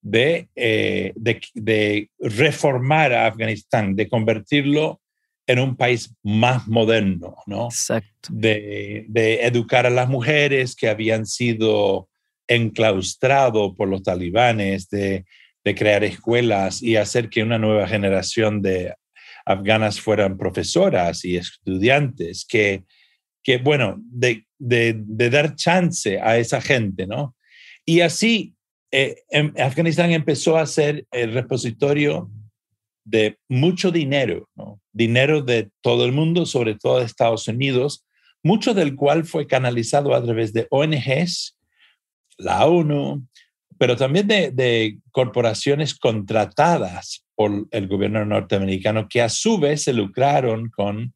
de, 0.00 0.48
eh, 0.54 1.12
de, 1.16 1.40
de, 1.54 2.10
reformar 2.20 3.12
a 3.12 3.26
Afganistán, 3.26 3.96
de 3.96 4.08
convertirlo 4.08 5.00
en 5.46 5.58
un 5.58 5.76
país 5.76 6.14
más 6.22 6.66
moderno, 6.66 7.36
¿no? 7.46 7.66
Exacto. 7.66 8.28
De, 8.30 9.06
educar 9.42 9.86
a 9.86 9.90
las 9.90 10.08
mujeres 10.08 10.76
que 10.76 10.88
habían 10.88 11.26
sido 11.26 12.08
enclaustrados 12.48 13.74
por 13.76 13.88
los 13.88 14.02
talibanes, 14.02 14.88
de, 14.90 15.24
crear 15.74 16.04
escuelas 16.04 16.82
y 16.82 16.96
hacer 16.96 17.28
que 17.28 17.42
una 17.42 17.58
nueva 17.58 17.88
generación 17.88 18.62
de 18.62 18.94
afganas 19.44 20.00
fueran 20.00 20.36
profesoras 20.36 21.24
y 21.24 21.36
estudiantes, 21.36 22.44
que, 22.48 22.84
que 23.42 23.58
bueno, 23.58 23.96
de, 23.98 24.44
dar 24.58 25.54
chance 25.54 26.20
a 26.20 26.38
esa 26.38 26.60
gente, 26.60 27.06
¿no? 27.06 27.34
Y 27.84 28.00
así 28.00 28.54
eh, 28.90 29.16
Afganistán 29.58 30.10
empezó 30.10 30.56
a 30.56 30.66
ser 30.66 31.06
el 31.12 31.32
repositorio 31.32 32.30
de 33.04 33.38
mucho 33.48 33.92
dinero, 33.92 34.48
dinero 34.92 35.42
de 35.42 35.70
todo 35.80 36.04
el 36.04 36.12
mundo, 36.12 36.44
sobre 36.44 36.74
todo 36.74 36.98
de 36.98 37.04
Estados 37.04 37.46
Unidos, 37.46 38.04
mucho 38.42 38.74
del 38.74 38.96
cual 38.96 39.24
fue 39.24 39.46
canalizado 39.46 40.14
a 40.14 40.22
través 40.22 40.52
de 40.52 40.66
ONGs, 40.70 41.56
la 42.38 42.66
ONU, 42.66 43.26
pero 43.78 43.96
también 43.96 44.26
de, 44.26 44.98
corporaciones 45.10 45.98
contratadas 45.98 47.24
por 47.34 47.66
el 47.70 47.88
gobierno 47.88 48.24
norteamericano 48.24 49.08
que 49.08 49.22
a 49.22 49.28
su 49.28 49.58
vez 49.58 49.84
se 49.84 49.92
lucraron 49.92 50.70
con 50.70 51.14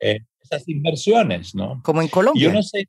eh, 0.00 0.20
esas 0.40 0.68
inversiones, 0.68 1.54
¿no? 1.54 1.80
Como 1.84 2.02
en 2.02 2.08
Colombia. 2.08 2.42
Yo 2.42 2.52
no 2.52 2.62
sé, 2.62 2.88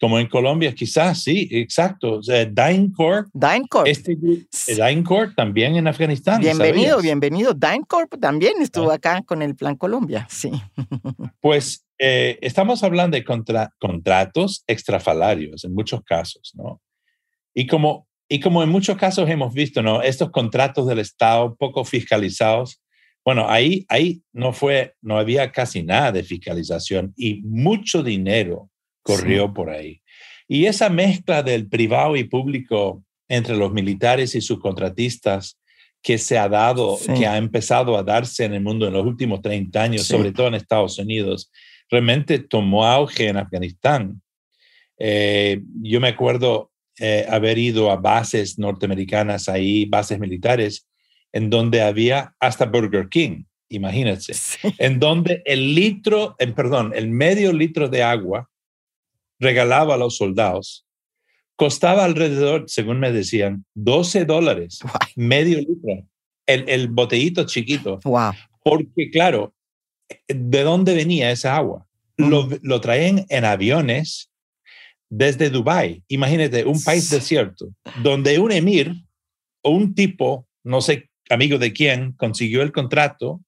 como 0.00 0.18
en 0.18 0.26
Colombia, 0.26 0.74
quizás, 0.74 1.22
sí, 1.22 1.48
exacto. 1.50 2.18
O 2.18 2.22
sea, 2.22 2.44
DynCorp. 2.44 3.28
DynCorp. 3.32 3.86
Este, 3.86 4.16
DynCorp 4.16 5.34
también 5.34 5.76
en 5.76 5.86
Afganistán. 5.86 6.40
Bienvenido, 6.40 7.00
bienvenido. 7.00 7.54
DynCorp 7.54 8.20
también 8.20 8.60
estuvo 8.60 8.90
ah. 8.90 8.96
acá 8.96 9.22
con 9.22 9.40
el 9.40 9.54
Plan 9.54 9.76
Colombia, 9.76 10.26
sí. 10.30 10.50
Pues 11.40 11.86
eh, 11.98 12.38
estamos 12.42 12.82
hablando 12.82 13.16
de 13.16 13.24
contratos 13.24 14.64
extrafalarios 14.66 15.64
en 15.64 15.74
muchos 15.74 16.02
casos, 16.02 16.52
¿no? 16.54 16.82
Y 17.54 17.66
como, 17.66 18.06
y 18.34 18.40
como 18.40 18.64
en 18.64 18.68
muchos 18.68 18.96
casos 18.96 19.30
hemos 19.30 19.54
visto, 19.54 19.80
¿no? 19.80 20.02
Estos 20.02 20.32
contratos 20.32 20.88
del 20.88 20.98
Estado 20.98 21.54
poco 21.54 21.84
fiscalizados, 21.84 22.82
bueno, 23.24 23.48
ahí, 23.48 23.86
ahí 23.88 24.22
no 24.32 24.52
fue, 24.52 24.94
no 25.00 25.18
había 25.18 25.52
casi 25.52 25.84
nada 25.84 26.10
de 26.10 26.24
fiscalización 26.24 27.14
y 27.16 27.42
mucho 27.42 28.02
dinero 28.02 28.70
corrió 29.04 29.54
por 29.54 29.70
ahí. 29.70 30.02
Y 30.48 30.66
esa 30.66 30.90
mezcla 30.90 31.44
del 31.44 31.68
privado 31.68 32.16
y 32.16 32.24
público 32.24 33.04
entre 33.28 33.56
los 33.56 33.72
militares 33.72 34.34
y 34.34 34.40
sus 34.40 34.58
contratistas 34.58 35.60
que 36.02 36.18
se 36.18 36.36
ha 36.36 36.48
dado, 36.48 36.98
que 37.16 37.28
ha 37.28 37.36
empezado 37.36 37.96
a 37.96 38.02
darse 38.02 38.46
en 38.46 38.54
el 38.54 38.62
mundo 38.62 38.88
en 38.88 38.94
los 38.94 39.06
últimos 39.06 39.42
30 39.42 39.80
años, 39.80 40.08
sobre 40.08 40.32
todo 40.32 40.48
en 40.48 40.54
Estados 40.54 40.98
Unidos, 40.98 41.52
realmente 41.88 42.40
tomó 42.40 42.84
auge 42.84 43.28
en 43.28 43.36
Afganistán. 43.36 44.20
Eh, 44.98 45.62
yo 45.80 46.00
me 46.00 46.08
acuerdo 46.08 46.72
eh, 46.98 47.26
haber 47.28 47.58
ido 47.58 47.90
a 47.90 47.96
bases 47.96 48.58
norteamericanas 48.58 49.48
ahí, 49.48 49.84
bases 49.86 50.18
militares, 50.18 50.86
en 51.32 51.50
donde 51.50 51.82
había 51.82 52.34
hasta 52.38 52.66
Burger 52.66 53.08
King, 53.08 53.44
imagínense, 53.68 54.34
en 54.78 55.00
donde 55.00 55.42
el 55.44 55.74
litro, 55.74 56.36
en, 56.38 56.54
perdón, 56.54 56.92
el 56.94 57.08
medio 57.08 57.52
litro 57.52 57.88
de 57.88 58.02
agua 58.02 58.48
regalaba 59.40 59.94
a 59.94 59.98
los 59.98 60.16
soldados, 60.16 60.86
costaba 61.56 62.04
alrededor, 62.04 62.64
según 62.68 63.00
me 63.00 63.12
decían, 63.12 63.64
12 63.74 64.24
dólares, 64.24 64.80
medio 65.16 65.58
litro, 65.58 66.06
el, 66.46 66.68
el 66.68 66.88
botellito 66.88 67.44
chiquito. 67.46 67.98
Wow. 68.04 68.32
Porque, 68.62 69.10
claro, 69.10 69.52
¿de 70.28 70.62
dónde 70.62 70.94
venía 70.94 71.30
esa 71.30 71.56
agua? 71.56 71.86
Lo, 72.16 72.48
lo, 72.62 72.80
traen 72.80 73.26
en 73.28 73.44
aviones 73.44 74.30
desde 75.10 75.50
Dubái. 75.50 76.02
Imagínate, 76.08 76.64
un 76.64 76.82
país 76.82 77.10
desierto, 77.10 77.68
donde 78.02 78.38
un 78.38 78.52
emir 78.52 78.94
un 79.64 79.94
tipo, 79.94 80.46
no 80.62 80.80
sé, 80.80 81.10
amigo 81.30 81.58
de 81.58 81.72
quién, 81.72 82.12
consiguió 82.12 82.62
el 82.62 82.72
contrato 82.72 83.40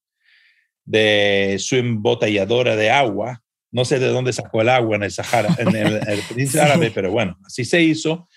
de 0.84 1.56
su 1.58 1.76
embotelladora 1.76 2.76
de 2.76 2.90
agua. 2.90 3.42
No 3.70 3.84
sé 3.84 3.98
de 3.98 4.08
dónde 4.08 4.32
sacó 4.32 4.62
el 4.62 4.70
agua 4.70 4.96
en 4.96 5.02
el 5.02 5.10
Sahara, 5.10 5.54
en 5.58 5.74
el, 5.76 6.00
el 6.08 6.60
árabe, 6.60 6.90
pero 6.94 7.10
bueno, 7.10 7.36
así 7.44 7.64
se 7.64 7.82
hizo. 7.82 8.28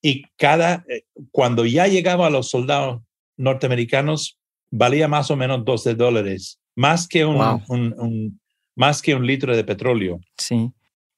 Y 0.00 0.22
cada, 0.36 0.84
eh, 0.88 1.04
cuando 1.32 1.64
ya 1.64 1.86
llegaba 1.88 2.26
a 2.26 2.30
los 2.30 2.50
soldados 2.50 3.02
norteamericanos, 3.36 4.38
valía 4.70 5.08
más 5.08 5.30
o 5.30 5.36
menos 5.36 5.64
12 5.64 5.94
dólares, 5.94 6.60
más 6.76 7.08
que 7.08 7.24
un, 7.24 8.40
más 8.76 9.02
que 9.02 9.14
un 9.14 9.26
litro 9.26 9.56
de 9.56 9.64
petróleo. 9.64 10.20
Sí. 10.36 10.70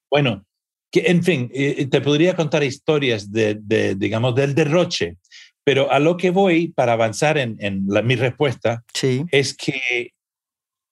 Bueno, 0.08 0.45
que, 0.90 1.04
en 1.06 1.22
fin, 1.22 1.50
eh, 1.52 1.86
te 1.86 2.00
podría 2.00 2.34
contar 2.34 2.62
historias 2.62 3.30
de, 3.30 3.56
de, 3.60 3.94
digamos, 3.94 4.34
del 4.34 4.54
derroche, 4.54 5.16
pero 5.64 5.90
a 5.90 5.98
lo 5.98 6.16
que 6.16 6.30
voy 6.30 6.68
para 6.68 6.92
avanzar 6.92 7.38
en, 7.38 7.56
en 7.58 7.86
mi 8.04 8.14
respuesta 8.14 8.84
sí. 8.94 9.24
es 9.32 9.54
que 9.54 10.12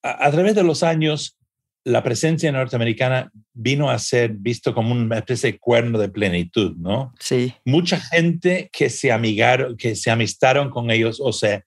a, 0.05 0.31
través 0.31 0.55
de 0.55 0.63
los 0.63 0.83
años, 0.83 1.39
la 1.85 2.03
presencia 2.03 2.53
norteamericana 2.53 3.31
vino 3.53 3.91
a 3.91 3.99
ser 3.99 4.33
visto 4.33 4.75
como 4.75 4.93
una 4.93 5.19
especie 5.19 5.53
de 5.53 5.59
cuerno 5.59 5.99
de 5.99 6.09
plenitud, 6.09 6.77
¿no? 6.77 7.15
Sí. 7.19 7.55
Mucha 7.65 7.99
gente 7.99 8.69
que 8.73 8.91
se 8.91 9.13
amigaron, 9.13 9.77
que 9.77 9.97
se 9.97 10.11
amistaron 10.11 10.71
con 10.71 10.91
ellos 10.91 11.21
o 11.23 11.33
se, 11.33 11.65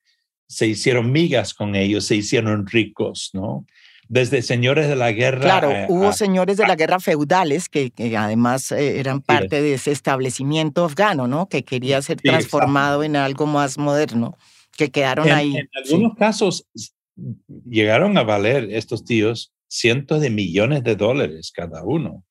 se 0.47 0.67
hicieron 0.67 1.11
migas 1.11 1.53
con 1.53 1.75
ellos, 1.75 2.05
se 2.05 2.15
hicieron 2.15 2.67
ricos, 2.67 3.31
¿no? 3.33 3.65
Desde 4.09 4.41
señores 4.41 4.87
de 4.87 4.95
la 4.95 5.11
guerra. 5.11 5.41
Claro, 5.41 5.71
hubo 5.89 6.13
señores 6.13 6.57
de 6.57 6.65
la 6.65 6.75
guerra 6.75 6.99
feudales 6.99 7.69
que, 7.69 7.91
además 8.17 8.71
eh, 8.71 8.99
eran 8.99 9.21
parte 9.21 9.61
de 9.61 9.73
ese 9.73 9.91
establecimiento 9.91 10.85
afgano, 10.85 11.27
¿no? 11.27 11.47
Que 11.49 11.63
quería 11.63 12.01
ser 12.01 12.21
transformado 12.21 13.03
en 13.03 13.15
algo 13.15 13.45
más 13.45 13.77
moderno, 13.77 14.37
que 14.77 14.91
quedaron 14.91 15.29
ahí. 15.29 15.57
En 15.57 15.69
algunos 15.73 16.15
casos 16.15 16.67
llegaron 17.65 18.17
a 18.17 18.23
valer 18.23 18.69
estos 18.71 19.03
tíos 19.03 19.53
cientos 19.67 20.21
de 20.21 20.29
millones 20.29 20.83
de 20.83 20.95
dólares 20.95 21.51
cada 21.53 21.83
uno. 21.83 22.23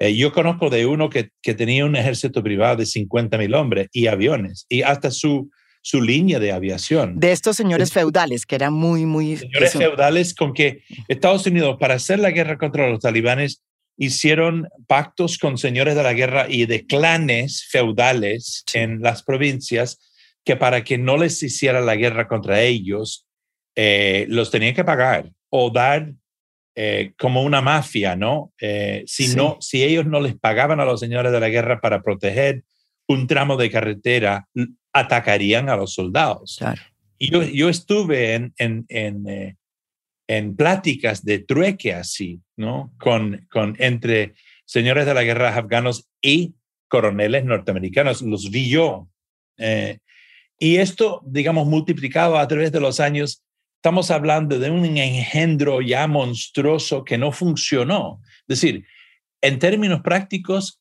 Eh, 0.00 0.16
yo 0.16 0.32
conozco 0.32 0.70
de 0.70 0.86
uno 0.86 1.10
que, 1.10 1.30
que, 1.42 1.54
tenía 1.54 1.84
un 1.84 1.96
ejército 1.96 2.42
privado 2.42 2.76
de 2.76 2.86
50 2.86 3.36
mil 3.38 3.54
hombres 3.54 3.88
y 3.92 4.06
aviones 4.06 4.64
y 4.68 4.82
hasta 4.82 5.10
su, 5.10 5.50
su 5.88 6.02
línea 6.02 6.38
de 6.38 6.52
aviación. 6.52 7.18
De 7.18 7.32
estos 7.32 7.56
señores 7.56 7.94
feudales, 7.94 8.44
que 8.44 8.56
eran 8.56 8.74
muy, 8.74 9.06
muy... 9.06 9.38
Señores 9.38 9.72
feudales 9.72 10.34
con 10.34 10.52
que 10.52 10.82
Estados 11.08 11.46
Unidos, 11.46 11.78
para 11.80 11.94
hacer 11.94 12.18
la 12.18 12.30
guerra 12.30 12.58
contra 12.58 12.90
los 12.90 13.00
talibanes, 13.00 13.62
hicieron 13.96 14.68
pactos 14.86 15.38
con 15.38 15.56
señores 15.56 15.96
de 15.96 16.02
la 16.02 16.12
guerra 16.12 16.44
y 16.46 16.66
de 16.66 16.84
clanes 16.84 17.64
feudales 17.70 18.64
en 18.74 19.00
las 19.00 19.22
provincias 19.22 19.98
que 20.44 20.56
para 20.56 20.84
que 20.84 20.98
no 20.98 21.16
les 21.16 21.42
hiciera 21.42 21.80
la 21.80 21.96
guerra 21.96 22.28
contra 22.28 22.60
ellos, 22.60 23.26
eh, 23.74 24.26
los 24.28 24.50
tenían 24.50 24.74
que 24.74 24.84
pagar 24.84 25.30
o 25.48 25.70
dar 25.70 26.12
eh, 26.76 27.12
como 27.18 27.42
una 27.42 27.62
mafia, 27.62 28.14
¿no? 28.14 28.52
Eh, 28.60 29.04
si 29.06 29.34
no, 29.34 29.56
si 29.60 29.82
ellos 29.82 30.04
no 30.04 30.20
les 30.20 30.36
pagaban 30.36 30.80
a 30.80 30.84
los 30.84 31.00
señores 31.00 31.32
de 31.32 31.40
la 31.40 31.48
guerra 31.48 31.80
para 31.80 32.02
proteger 32.02 32.62
un 33.08 33.26
tramo 33.26 33.56
de 33.56 33.70
carretera, 33.70 34.46
atacarían 34.92 35.68
a 35.68 35.76
los 35.76 35.94
soldados. 35.94 36.58
Y 37.18 37.30
yo, 37.30 37.42
yo, 37.42 37.68
estuve 37.68 38.34
en, 38.34 38.54
en, 38.58 38.86
en, 38.88 39.56
en, 40.28 40.56
pláticas 40.56 41.24
de 41.24 41.40
trueque 41.40 41.94
así, 41.94 42.40
¿no? 42.56 42.92
Con, 42.98 43.46
con, 43.50 43.76
entre 43.78 44.34
señores 44.64 45.06
de 45.06 45.14
la 45.14 45.24
guerra 45.24 45.54
afganos 45.56 46.08
y 46.22 46.54
coroneles 46.88 47.44
norteamericanos. 47.44 48.22
Los 48.22 48.50
vi 48.50 48.68
yo. 48.68 49.08
y 50.58 50.76
esto, 50.76 51.22
digamos, 51.26 51.66
multiplicado 51.66 52.38
a 52.38 52.46
través 52.46 52.70
de 52.72 52.80
los 52.80 53.00
años, 53.00 53.42
Estamos 53.78 54.10
hablando 54.10 54.58
de 54.58 54.72
un 54.72 54.84
engendro 54.84 55.80
ya 55.80 56.08
monstruoso 56.08 57.04
que 57.04 57.16
no 57.16 57.30
funcionó. 57.30 58.20
Es 58.48 58.60
decir, 58.60 58.84
en 59.40 59.60
términos 59.60 60.00
prácticos, 60.02 60.80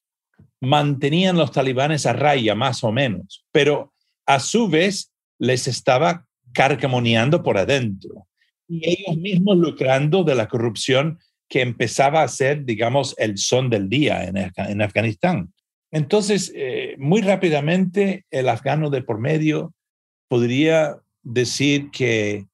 mantenían 0.60 1.38
los 1.38 1.52
talibanes 1.52 2.08
a 2.08 2.14
raya, 2.14 2.56
más 2.56 2.84
o 2.84 2.92
menos, 2.92 3.46
pero 3.52 3.94
a 4.28 4.40
su 4.40 4.68
vez 4.68 5.12
les 5.40 5.68
estaba 5.68 6.26
carcamoneando 6.54 7.42
por 7.42 7.58
adentro 7.58 8.28
y 8.68 8.88
ellos 8.88 9.18
mismos 9.18 9.58
lucrando 9.58 10.24
de 10.24 10.36
la 10.36 10.48
corrupción 10.48 11.20
que 11.50 11.62
empezaba 11.62 12.22
a 12.22 12.28
ser, 12.28 12.66
digamos, 12.66 13.16
el 13.18 13.38
son 13.38 13.70
del 13.70 13.88
día 13.90 14.26
en, 14.26 14.82
Afganistán. 14.82 15.54
Entonces, 15.92 16.52
eh, 16.54 16.96
muy 16.98 17.22
rápidamente, 17.22 18.26
el 18.30 18.50
afgano 18.50 18.90
de 18.90 19.02
por 19.02 19.20
medio 19.20 19.74
podría 20.28 20.98
decir 21.24 21.90
que 21.92 22.46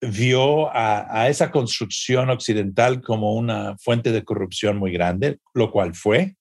vio 0.00 0.70
a, 0.72 1.28
esa 1.28 1.50
construcción 1.50 2.30
occidental 2.30 3.00
como 3.00 3.34
una 3.34 3.76
fuente 3.78 4.12
de 4.12 4.22
corrupción 4.22 4.76
muy 4.76 4.92
grande, 4.92 5.38
lo 5.54 5.72
cual 5.72 5.94
fue. 5.94 6.36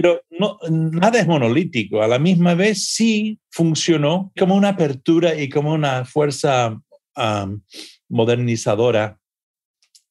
Pero 0.00 0.22
no, 0.30 0.58
nada 0.70 1.18
es 1.18 1.26
monolítico. 1.26 2.02
A 2.02 2.06
la 2.06 2.20
misma 2.20 2.54
vez 2.54 2.84
sí 2.84 3.40
funcionó 3.50 4.32
como 4.38 4.54
una 4.54 4.68
apertura 4.70 5.34
y 5.34 5.48
como 5.48 5.72
una 5.72 6.04
fuerza 6.04 6.80
modernizadora 8.08 9.18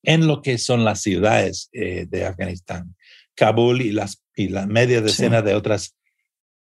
en 0.03 0.27
lo 0.27 0.41
que 0.41 0.57
son 0.57 0.83
las 0.83 1.01
ciudades 1.01 1.69
eh, 1.71 2.05
de 2.09 2.25
Afganistán. 2.25 2.95
Kabul 3.33 3.81
y 3.81 3.93
las, 3.93 4.21
y 4.35 4.49
la 4.49 4.67
media 4.67 4.99
decena 4.99 5.41
de 5.41 5.55
otras 5.55 5.95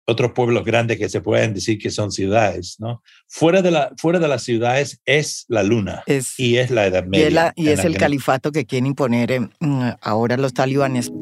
otros 0.06 0.32
pueblos 0.32 0.64
grandes 0.64 0.98
que 0.98 1.08
se 1.08 1.20
pueden 1.20 1.54
decir 1.54 1.78
que 1.78 1.90
son 1.90 2.10
ciudades, 2.10 2.76
¿no? 2.80 3.02
Fuera 3.28 3.62
de, 3.62 3.70
la, 3.70 3.92
fuera 3.96 4.18
de 4.18 4.28
las 4.28 4.42
ciudades 4.42 5.00
es 5.04 5.44
la 5.48 5.62
luna 5.62 6.02
y 6.36 6.56
es 6.56 6.70
la 6.70 6.86
Edad 6.86 7.04
Media. 7.04 7.52
Y, 7.54 7.68
es 7.68 7.84
el 7.84 7.96
califato 7.96 8.50
que 8.50 8.64
quieren 8.64 8.86
imponer 8.86 9.30
eh, 9.30 9.40
mm, 9.60 9.90
ahora 10.00 10.36
los 10.36 10.52
talibanes. 10.52 11.12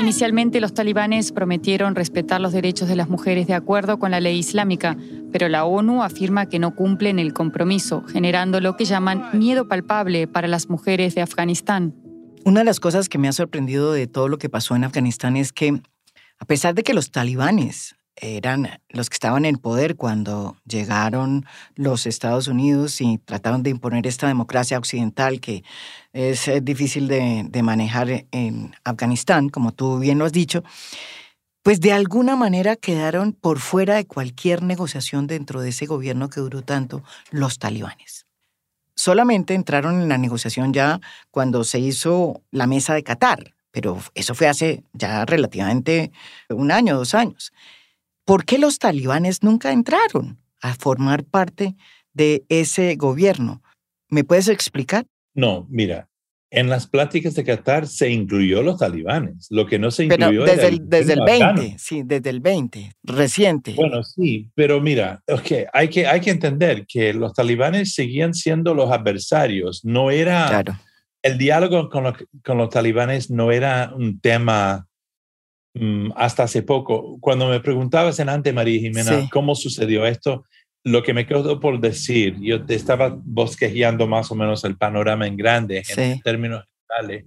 Inicialmente 0.00 0.60
los 0.60 0.74
talibanes 0.74 1.32
prometieron 1.32 1.94
respetar 1.94 2.40
los 2.40 2.52
derechos 2.52 2.88
de 2.88 2.96
las 2.96 3.08
mujeres 3.08 3.46
de 3.46 3.54
acuerdo 3.54 3.98
con 3.98 4.10
la 4.10 4.20
ley 4.20 4.38
islámica, 4.38 4.96
pero 5.32 5.48
la 5.48 5.64
ONU 5.64 6.02
afirma 6.02 6.46
que 6.46 6.58
no 6.58 6.74
cumplen 6.74 7.18
el 7.18 7.32
compromiso, 7.32 8.02
generando 8.02 8.60
lo 8.60 8.76
que 8.76 8.84
llaman 8.84 9.30
miedo 9.32 9.66
palpable 9.66 10.26
para 10.26 10.46
las 10.46 10.68
mujeres 10.68 11.14
de 11.14 11.22
Afganistán. 11.22 11.94
Una 12.44 12.60
de 12.60 12.64
las 12.64 12.80
cosas 12.80 13.08
que 13.08 13.18
me 13.18 13.28
ha 13.28 13.32
sorprendido 13.32 13.92
de 13.92 14.06
todo 14.06 14.28
lo 14.28 14.36
que 14.36 14.50
pasó 14.50 14.76
en 14.76 14.84
Afganistán 14.84 15.36
es 15.36 15.52
que, 15.52 15.80
a 16.38 16.44
pesar 16.44 16.74
de 16.74 16.82
que 16.82 16.92
los 16.92 17.10
talibanes 17.10 17.96
eran 18.16 18.80
los 18.88 19.10
que 19.10 19.14
estaban 19.14 19.44
en 19.44 19.56
poder 19.56 19.96
cuando 19.96 20.56
llegaron 20.66 21.46
los 21.74 22.06
Estados 22.06 22.48
Unidos 22.48 23.00
y 23.00 23.18
trataron 23.18 23.62
de 23.62 23.70
imponer 23.70 24.06
esta 24.06 24.28
democracia 24.28 24.78
occidental 24.78 25.40
que 25.40 25.64
es 26.12 26.48
eh, 26.48 26.60
difícil 26.60 27.08
de, 27.08 27.62
manejar 27.62 28.26
en 28.30 28.74
Afganistán, 28.84 29.48
como 29.48 29.72
tú 29.72 29.98
bien 29.98 30.18
lo 30.18 30.24
has 30.24 30.32
dicho, 30.32 30.62
pues 31.62 31.80
de 31.80 31.92
alguna 31.92 32.36
manera 32.36 32.76
quedaron 32.76 33.32
por 33.32 33.58
fuera 33.58 33.94
de 33.94 34.06
cualquier 34.06 34.62
negociación 34.62 35.26
dentro 35.26 35.60
de 35.60 35.70
ese 35.70 35.86
gobierno 35.86 36.28
que 36.28 36.40
duró 36.40 36.62
tanto 36.62 37.02
los 37.30 37.58
talibanes. 37.58 38.26
Solamente 38.94 39.54
entraron 39.54 40.00
en 40.00 40.08
la 40.08 40.18
negociación 40.18 40.72
ya 40.72 41.00
cuando 41.30 41.64
se 41.64 41.80
hizo 41.80 42.42
la 42.50 42.66
mesa 42.66 42.94
de 42.94 43.02
Qatar, 43.02 43.54
pero 43.72 43.98
eso 44.14 44.34
fue 44.34 44.46
hace 44.46 44.84
ya 44.92 45.24
relativamente 45.24 46.12
un 46.48 46.70
año, 46.70 46.96
dos 46.96 47.14
años. 47.14 47.52
¿Por 48.24 48.44
qué 48.44 48.58
los 48.58 48.78
talibanes 48.78 49.42
nunca 49.42 49.72
entraron 49.72 50.38
a 50.62 50.74
formar 50.74 51.24
parte 51.24 51.76
de 52.12 52.44
ese 52.48 52.96
gobierno? 52.96 53.62
¿Me 54.08 54.24
puedes 54.24 54.48
explicar? 54.48 55.06
No, 55.34 55.66
mira, 55.68 56.08
en 56.50 56.70
las 56.70 56.86
pláticas 56.86 57.34
de 57.34 57.44
Qatar 57.44 57.86
se 57.86 58.10
incluyó 58.10 58.62
los 58.62 58.78
talibanes, 58.78 59.48
lo 59.50 59.66
que 59.66 59.78
no 59.78 59.90
se 59.90 60.04
incluyó 60.04 60.44
desde 60.44 60.68
el, 60.68 60.88
desde 60.88 61.14
el 61.14 61.20
20, 61.24 61.76
sí, 61.78 62.02
desde 62.04 62.30
el 62.30 62.40
20, 62.40 62.92
reciente. 63.02 63.74
Bueno, 63.74 64.02
sí, 64.04 64.50
pero 64.54 64.80
mira, 64.80 65.22
okay, 65.28 65.64
hay, 65.72 65.88
que, 65.88 66.06
hay 66.06 66.20
que 66.20 66.30
entender 66.30 66.86
que 66.86 67.12
los 67.12 67.34
talibanes 67.34 67.94
seguían 67.94 68.32
siendo 68.32 68.72
los 68.74 68.90
adversarios, 68.90 69.84
no 69.84 70.10
era... 70.10 70.46
Claro. 70.48 70.78
El 71.22 71.38
diálogo 71.38 71.88
con 71.88 72.04
los, 72.04 72.14
con 72.44 72.58
los 72.58 72.68
talibanes 72.68 73.30
no 73.30 73.50
era 73.50 73.92
un 73.96 74.20
tema 74.20 74.86
hasta 76.14 76.44
hace 76.44 76.62
poco. 76.62 77.18
Cuando 77.20 77.48
me 77.48 77.60
preguntabas 77.60 78.18
en 78.20 78.28
antes, 78.28 78.54
María 78.54 78.80
Jimena, 78.80 79.28
cómo 79.30 79.54
sucedió 79.54 80.06
esto, 80.06 80.44
lo 80.84 81.02
que 81.02 81.14
me 81.14 81.26
quedó 81.26 81.58
por 81.58 81.80
decir, 81.80 82.36
yo 82.40 82.64
te 82.64 82.74
estaba 82.74 83.16
bosquejeando 83.24 84.06
más 84.06 84.30
o 84.30 84.34
menos 84.34 84.64
el 84.64 84.76
panorama 84.76 85.26
en 85.26 85.36
grande, 85.36 85.82
en 85.96 86.20
términos 86.20 86.64
generales, 86.86 87.24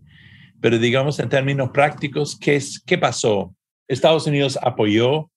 pero 0.61 0.77
digamos 0.77 1.19
en 1.19 1.29
términos 1.29 1.71
prácticos, 1.71 2.37
¿qué, 2.39 2.55
es, 2.55 2.81
¿qué 2.85 2.97
pasó? 2.97 3.53
Estados 3.87 4.27
Unidos 4.27 4.57
apoyó 4.61 5.31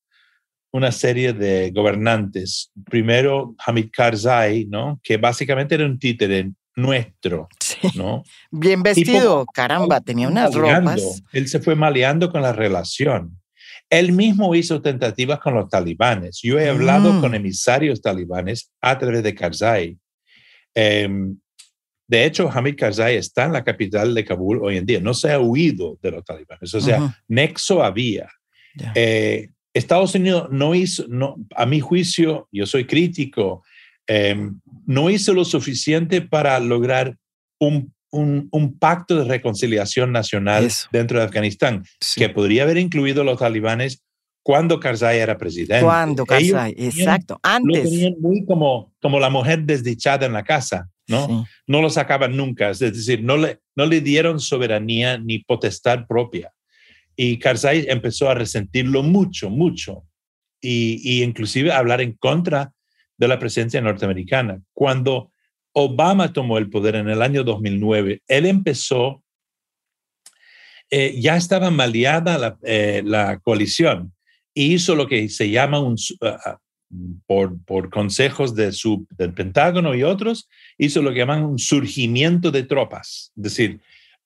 una 0.73 0.93
serie 0.93 1.33
de 1.33 1.71
gobernantes. 1.73 2.71
Primero, 2.89 3.55
Hamid 3.67 3.89
Karzai, 3.91 4.67
¿no? 4.67 5.01
que 5.03 5.17
básicamente 5.17 5.75
era 5.75 5.87
un 5.87 5.99
títere 5.99 6.51
nuestro. 6.77 7.49
¿no? 7.95 8.23
Bien 8.51 8.83
vestido, 8.83 9.47
caramba, 9.53 10.01
tenía 10.01 10.29
unas 10.29 10.55
ropas. 10.55 11.23
Él 11.33 11.49
se 11.49 11.61
fue 11.61 11.75
maleando 11.75 12.31
con 12.31 12.43
la 12.43 12.53
relación. 12.53 13.41
Él 13.89 14.13
mismo 14.13 14.55
hizo 14.55 14.81
tentativas 14.81 15.41
con 15.41 15.55
los 15.55 15.69
talibanes. 15.69 16.41
Yo 16.43 16.59
he 16.59 16.69
hablado 16.69 17.13
mm. 17.13 17.21
con 17.21 17.35
emisarios 17.35 18.01
talibanes 18.01 18.71
a 18.81 18.97
través 18.99 19.23
de 19.23 19.35
Karzai. 19.35 19.99
Em, 20.75 21.37
de 22.07 22.25
hecho, 22.25 22.49
Hamid 22.51 22.77
Karzai 22.77 23.17
está 23.17 23.45
en 23.45 23.53
la 23.53 23.65
capital 23.65 24.15
de 24.15 24.25
Kabul 24.25 24.61
hoy 24.63 24.77
en 24.77 24.87
día. 24.87 25.01
No 25.01 25.13
se 25.13 25.33
ha 25.33 25.41
huido 25.41 25.99
de 26.03 26.13
los 26.13 26.25
talibanes. 26.25 26.73
O 26.75 26.81
sea, 26.81 27.21
nexo 27.29 27.83
había. 27.83 28.29
Eh, 28.95 29.49
Estados 29.75 30.15
Unidos 30.15 30.49
no 30.51 30.75
hizo, 30.75 31.07
no, 31.09 31.37
a 31.55 31.67
mi 31.67 31.81
juicio, 31.81 32.49
yo 32.51 32.67
soy 32.67 32.87
crítico, 32.87 33.65
em, 34.07 34.61
no 34.87 35.11
hizo 35.11 35.33
lo 35.33 35.45
suficiente 35.45 36.21
para 36.21 36.59
lograr 36.59 37.17
un, 37.61 37.93
un, 38.11 38.79
pacto 38.79 39.17
de 39.17 39.25
reconciliación 39.25 40.13
nacional 40.13 40.69
dentro 40.91 41.19
de 41.19 41.25
Afganistán, 41.25 41.85
que 42.17 42.29
podría 42.29 42.65
haber 42.65 42.79
incluido 42.79 43.23
los 43.23 43.39
talibanes 43.39 44.03
cuando 44.43 44.81
Karzai 44.81 45.19
era 45.19 45.37
presidente. 45.37 45.85
Cuando 45.85 46.25
Karzai, 46.25 46.75
exacto, 46.77 47.39
antes. 47.43 47.85
Lo 47.85 47.91
tenían 47.91 48.15
muy 48.21 48.45
como, 48.47 48.93
como 49.01 49.21
la 49.21 49.31
mujer 49.31 49.63
desdichada 49.65 50.27
en 50.27 50.33
la 50.33 50.43
casa, 50.43 50.89
¿no? 51.07 51.47
No 51.67 51.83
lo 51.83 51.91
sacaban 51.91 52.37
nunca, 52.37 52.71
es 52.71 52.79
decir, 52.79 53.23
no 53.23 53.37
le, 53.37 53.61
no 53.77 53.87
le 53.87 54.01
dieron 54.01 54.41
soberanía 54.41 55.19
ni 55.19 55.41
potestad 55.41 56.07
propia. 56.07 56.53
Y 57.17 57.39
Karzai 57.39 57.87
empezó 57.89 58.31
a 58.31 58.35
resentirlo 58.35 59.03
mucho, 59.03 59.51
mucho, 59.51 60.05
y, 60.61 61.01
y 61.03 61.23
inclusive 61.23 61.73
a 61.73 61.79
hablar 61.79 62.01
en 62.01 62.13
contra 62.13 62.73
de 63.19 63.29
la 63.29 63.39
presencia 63.39 63.81
norteamericana. 63.83 64.63
Cuando 64.73 65.31
Obama 65.73 66.33
tomó 66.33 66.59
el 66.59 66.69
poder 66.69 66.97
en 66.97 67.09
el 67.09 67.23
año 67.23 67.45
2009, 67.45 68.23
él 68.27 68.47
empezó, 68.47 69.23
eh, 70.91 71.15
ya 71.21 71.37
estaba 71.37 71.71
maleada 71.71 72.39
la, 72.39 72.59
eh, 72.63 73.03
la, 73.05 73.39
coalición 73.39 74.13
y 74.53 74.75
hizo 74.75 74.97
lo 74.97 75.07
que 75.07 75.29
se 75.29 75.51
llama 75.51 75.79
un, 75.79 75.97
ah, 76.23 76.39
ah, 76.45 76.59
por, 77.27 77.63
por, 77.65 77.91
consejos 77.91 78.55
de 78.57 78.73
su, 78.73 79.07
del 79.17 79.33
Pentágono 79.33 79.95
y 79.95 80.03
otros, 80.03 80.49
hizo 80.77 81.03
lo 81.03 81.13
que 81.13 81.19
llaman 81.19 81.45
un 81.45 81.59
surgimiento 81.59 82.51
de 82.51 82.65
tropas, 82.65 83.33
es 83.37 83.43
decir, 83.43 83.81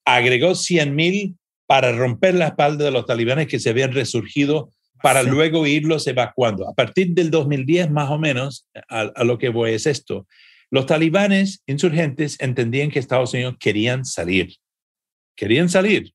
agregó 0.04 0.54
100 0.54 0.94
mil 0.94 1.37
para 1.66 1.92
romper 1.92 2.35
la 2.35 2.48
espalda 2.48 2.85
de 2.85 2.90
los 2.90 3.07
talibanes 3.07 3.48
que 3.48 3.59
se 3.59 3.70
habían 3.70 3.92
resurgido 3.92 4.70
para 5.02 5.22
luego 5.22 5.66
irlos 5.66 6.07
evacuando. 6.07 6.68
A 6.68 6.74
partir 6.74 7.09
del 7.11 7.30
2010, 7.30 7.90
más 7.90 8.11
o 8.11 8.18
menos, 8.18 8.66
a, 8.88 9.24
lo 9.24 9.38
que 9.38 9.50
voy 9.50 9.72
es 9.72 9.87
esto. 9.87 10.26
Los 10.74 10.87
talibanes 10.87 11.62
insurgentes 11.68 12.37
entendían 12.40 12.90
que 12.90 12.98
Estados 12.98 13.32
Unidos 13.32 13.54
querían 13.60 14.04
salir. 14.04 14.56
Querían 15.37 15.68
salir. 15.68 16.12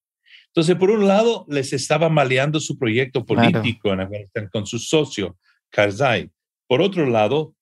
Entonces, 0.47 0.75
por 0.75 0.91
un 0.91 1.07
lado, 1.07 1.45
les 1.47 1.71
estaba 1.71 2.09
maleando 2.09 2.59
su 2.59 2.77
proyecto 2.77 3.25
político 3.25 3.93
en 3.93 4.01
Afganistán 4.01 4.49
con 4.51 4.65
su 4.65 4.77
socio, 4.77 5.37
Karzai. 5.69 6.29
Por 6.67 6.81
otro 6.81 7.05
lado, 7.05 7.55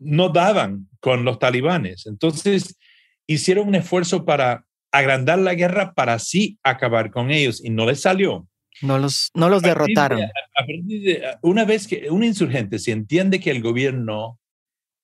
no 0.00 0.30
daban 0.30 0.88
con 0.98 1.24
los 1.24 1.38
talibanes. 1.38 2.06
Entonces, 2.06 2.76
hicieron 3.28 3.68
un 3.68 3.76
esfuerzo 3.76 4.24
para 4.24 4.66
agrandar 4.90 5.38
la 5.38 5.54
guerra 5.54 5.94
para 5.94 6.14
así 6.14 6.58
acabar 6.64 7.12
con 7.12 7.30
ellos 7.30 7.64
y 7.64 7.70
no 7.70 7.86
les 7.86 8.00
salió. 8.00 8.48
No 8.80 8.98
los, 8.98 9.30
no 9.34 9.48
los 9.48 9.62
derrotaron. 9.62 10.20
una 11.40 11.64
vez 11.64 11.86
que 11.86 12.10
un 12.10 12.24
insurgente 12.24 12.80
se 12.80 12.90
entiende 12.90 13.38
que 13.38 13.52
el 13.52 13.62
gobierno 13.62 14.40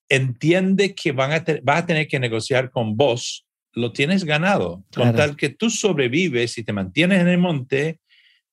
entiende 0.08 0.94
que 0.94 1.12
van 1.12 1.32
a 1.32 1.44
va 1.68 1.78
a 1.78 1.86
tener 1.86 2.08
que 2.08 2.20
negociar 2.20 2.70
con 2.70 2.96
vos, 2.96 3.46
lo 3.72 3.92
tienes 3.92 4.24
ganado. 4.24 4.84
Con 4.94 5.14
tal 5.14 5.36
que 5.36 5.50
tú 5.50 5.70
sobrevives 5.70 6.58
y 6.58 6.64
te 6.64 6.72
mantienes 6.72 7.20
en 7.20 7.28
el 7.28 7.38
monte, 7.38 8.00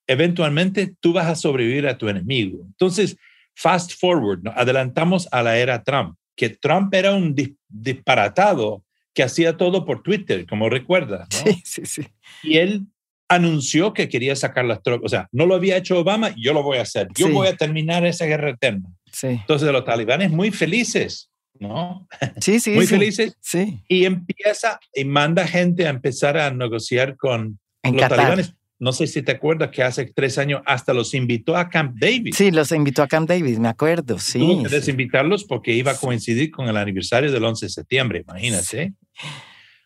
eventualmente 0.06 0.94
tú 1.00 1.12
vas 1.12 1.26
a 1.26 1.34
sobrevivir 1.34 1.86
a 1.86 1.98
tu 1.98 2.08
enemigo. 2.08 2.64
Entonces, 2.66 3.16
fast 3.54 3.92
forward, 3.98 4.42
adelantamos 4.54 5.28
a 5.32 5.42
la 5.42 5.58
era 5.58 5.82
Trump, 5.82 6.16
que 6.36 6.50
Trump 6.50 6.94
era 6.94 7.12
un 7.12 7.34
disparatado 7.68 8.84
que 9.14 9.22
hacía 9.22 9.56
todo 9.56 9.84
por 9.84 10.02
Twitter, 10.02 10.46
como 10.46 10.68
recuerdas. 10.68 11.26
Sí, 11.30 11.62
sí, 11.64 11.86
sí. 11.86 12.06
Y 12.42 12.58
él 12.58 12.86
anunció 13.28 13.92
que 13.92 14.08
quería 14.08 14.36
sacar 14.36 14.66
las 14.66 14.82
tropas. 14.82 15.06
O 15.06 15.08
sea, 15.08 15.28
no 15.32 15.46
lo 15.46 15.54
había 15.54 15.78
hecho 15.78 15.98
Obama, 15.98 16.34
yo 16.36 16.52
lo 16.52 16.62
voy 16.62 16.78
a 16.78 16.82
hacer. 16.82 17.08
Yo 17.16 17.30
voy 17.30 17.48
a 17.48 17.56
terminar 17.56 18.06
esa 18.06 18.26
guerra 18.26 18.50
eterna. 18.50 18.88
Sí. 19.10 19.28
Entonces 19.28 19.72
los 19.72 19.84
talibanes 19.84 20.30
muy 20.30 20.50
felices, 20.50 21.30
¿no? 21.60 22.06
Sí, 22.40 22.60
sí. 22.60 22.72
muy 22.72 22.86
felices. 22.86 23.36
Sí. 23.40 23.80
Y 23.88 24.04
empieza 24.04 24.80
y 24.94 25.04
manda 25.04 25.46
gente 25.46 25.86
a 25.86 25.90
empezar 25.90 26.36
a 26.36 26.50
negociar 26.50 27.16
con 27.16 27.58
los 27.82 28.08
talibanes. 28.08 28.54
No 28.78 28.92
sé 28.92 29.06
si 29.06 29.22
te 29.22 29.32
acuerdas 29.32 29.70
que 29.70 29.82
hace 29.82 30.04
tres 30.14 30.36
años 30.36 30.60
hasta 30.66 30.92
los 30.92 31.14
invitó 31.14 31.56
a 31.56 31.70
Camp 31.70 31.96
David. 31.98 32.34
Sí, 32.34 32.50
los 32.50 32.72
invitó 32.72 33.02
a 33.02 33.08
Camp 33.08 33.26
David, 33.26 33.56
me 33.56 33.68
acuerdo, 33.68 34.18
sí. 34.18 34.38
Tuvo 34.38 34.64
que 34.64 34.68
desinvitarlos 34.68 35.44
porque 35.44 35.72
iba 35.72 35.92
a 35.92 35.96
coincidir 35.96 36.50
con 36.50 36.68
el 36.68 36.76
aniversario 36.76 37.32
del 37.32 37.42
11 37.42 37.66
de 37.66 37.70
septiembre, 37.70 38.24
imagínate. 38.28 38.92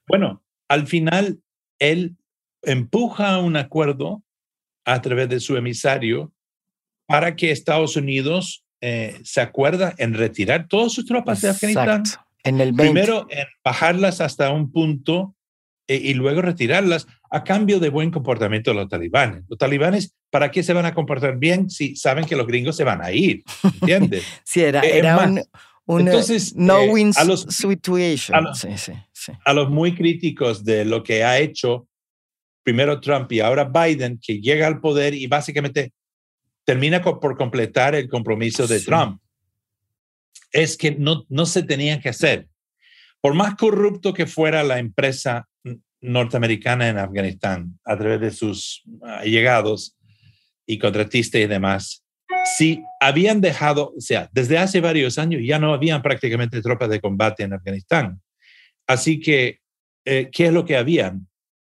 Bueno, 0.09 0.43
al 0.69 0.89
final 0.89 1.39
él 1.79 2.17
empuja 2.63 3.39
un 3.39 3.57
acuerdo 3.57 4.25
a 4.85 5.01
través 5.01 5.29
de 5.29 5.39
su 5.39 5.57
emisario 5.57 6.33
para 7.07 7.37
que 7.37 7.53
Estados 7.53 7.97
Unidos 7.97 8.65
eh, 8.81 9.21
se 9.25 9.41
acuerda 9.41 9.95
en 9.99 10.15
retirar 10.15 10.67
todas 10.67 10.93
sus 10.93 11.05
tropas 11.05 11.41
de 11.41 11.51
Afganistán. 11.51 12.03
En 12.43 12.61
el 12.61 12.75
Primero 12.75 13.27
en 13.29 13.47
bajarlas 13.63 14.23
hasta 14.23 14.51
un 14.51 14.73
punto 14.73 15.35
eh, 15.87 16.01
y 16.03 16.15
luego 16.15 16.41
retirarlas 16.41 17.07
a 17.31 17.45
cambio 17.45 17.79
de 17.79 17.91
buen 17.91 18.11
comportamiento 18.11 18.71
de 18.71 18.77
los 18.77 18.89
talibanes. 18.89 19.45
Los 19.49 19.59
talibanes, 19.59 20.15
¿para 20.31 20.51
qué 20.51 20.63
se 20.63 20.73
van 20.73 20.87
a 20.87 20.95
comportar 20.95 21.37
bien 21.37 21.69
si 21.69 21.97
saben 21.97 22.25
que 22.25 22.37
los 22.37 22.47
gringos 22.47 22.77
se 22.77 22.85
van 22.85 23.03
a 23.03 23.13
ir? 23.13 23.43
¿Entiendes? 23.63 24.25
sí, 24.45 24.63
era, 24.63 24.81
era 24.81 25.19
un, 25.85 26.01
Entonces, 26.01 26.55
no 26.57 26.81
eh, 26.81 26.89
win 26.91 27.13
a 27.17 27.25
los, 27.25 27.43
situation. 27.43 28.37
A 28.37 28.41
los, 28.41 28.67
a 29.45 29.53
los 29.53 29.69
muy 29.69 29.95
críticos 29.95 30.65
de 30.65 30.85
lo 30.87 31.03
que 31.03 31.25
ha 31.25 31.39
hecho 31.39 31.87
primero 32.63 33.01
Trump 33.01 33.31
y 33.33 33.41
ahora 33.41 33.65
Biden, 33.65 34.19
que 34.23 34.41
llega 34.41 34.67
al 34.67 34.81
poder 34.81 35.15
y 35.15 35.27
básicamente 35.27 35.93
termina 36.71 37.03
por 37.03 37.37
completar 37.37 37.97
el 37.97 38.09
compromiso 38.09 38.65
de 38.69 38.79
Trump, 38.79 39.21
es 40.53 40.77
que 40.77 40.93
no, 40.93 41.27
no 41.29 41.45
se 41.45 41.65
tenía 41.65 41.99
que 41.99 42.11
hacer. 42.11 42.47
Por 43.21 43.35
más 43.35 43.57
corrupto 43.57 44.15
que 44.15 44.27
fuera 44.27 44.63
la 44.63 44.79
empresa 44.79 45.49
norteamericana 46.01 46.89
en 46.89 46.99
Afganistán 46.99 47.77
a 47.85 47.99
través 47.99 48.21
de 48.21 48.31
sus 48.31 48.85
allegados 49.03 49.99
y 50.65 50.79
contratistas 50.79 51.41
y 51.41 51.49
demás, 51.49 52.05
si 52.57 52.85
habían 53.01 53.41
dejado, 53.41 53.93
o 53.97 54.01
sea, 54.01 54.29
desde 54.31 54.57
hace 54.57 54.81
varios 54.81 55.19
años 55.19 55.43
ya 55.45 55.59
no 55.59 55.75
habían 55.75 56.03
prácticamente 56.03 56.63
tropas 56.63 56.89
de 56.89 57.01
combate 57.01 57.43
en 57.43 57.53
Afganistán. 57.53 58.21
Así 58.87 59.19
que, 59.19 59.59
eh, 60.05 60.29
¿qué 60.31 60.47
es 60.47 60.53
lo 60.53 60.65
que 60.65 60.77
habían? 60.77 61.27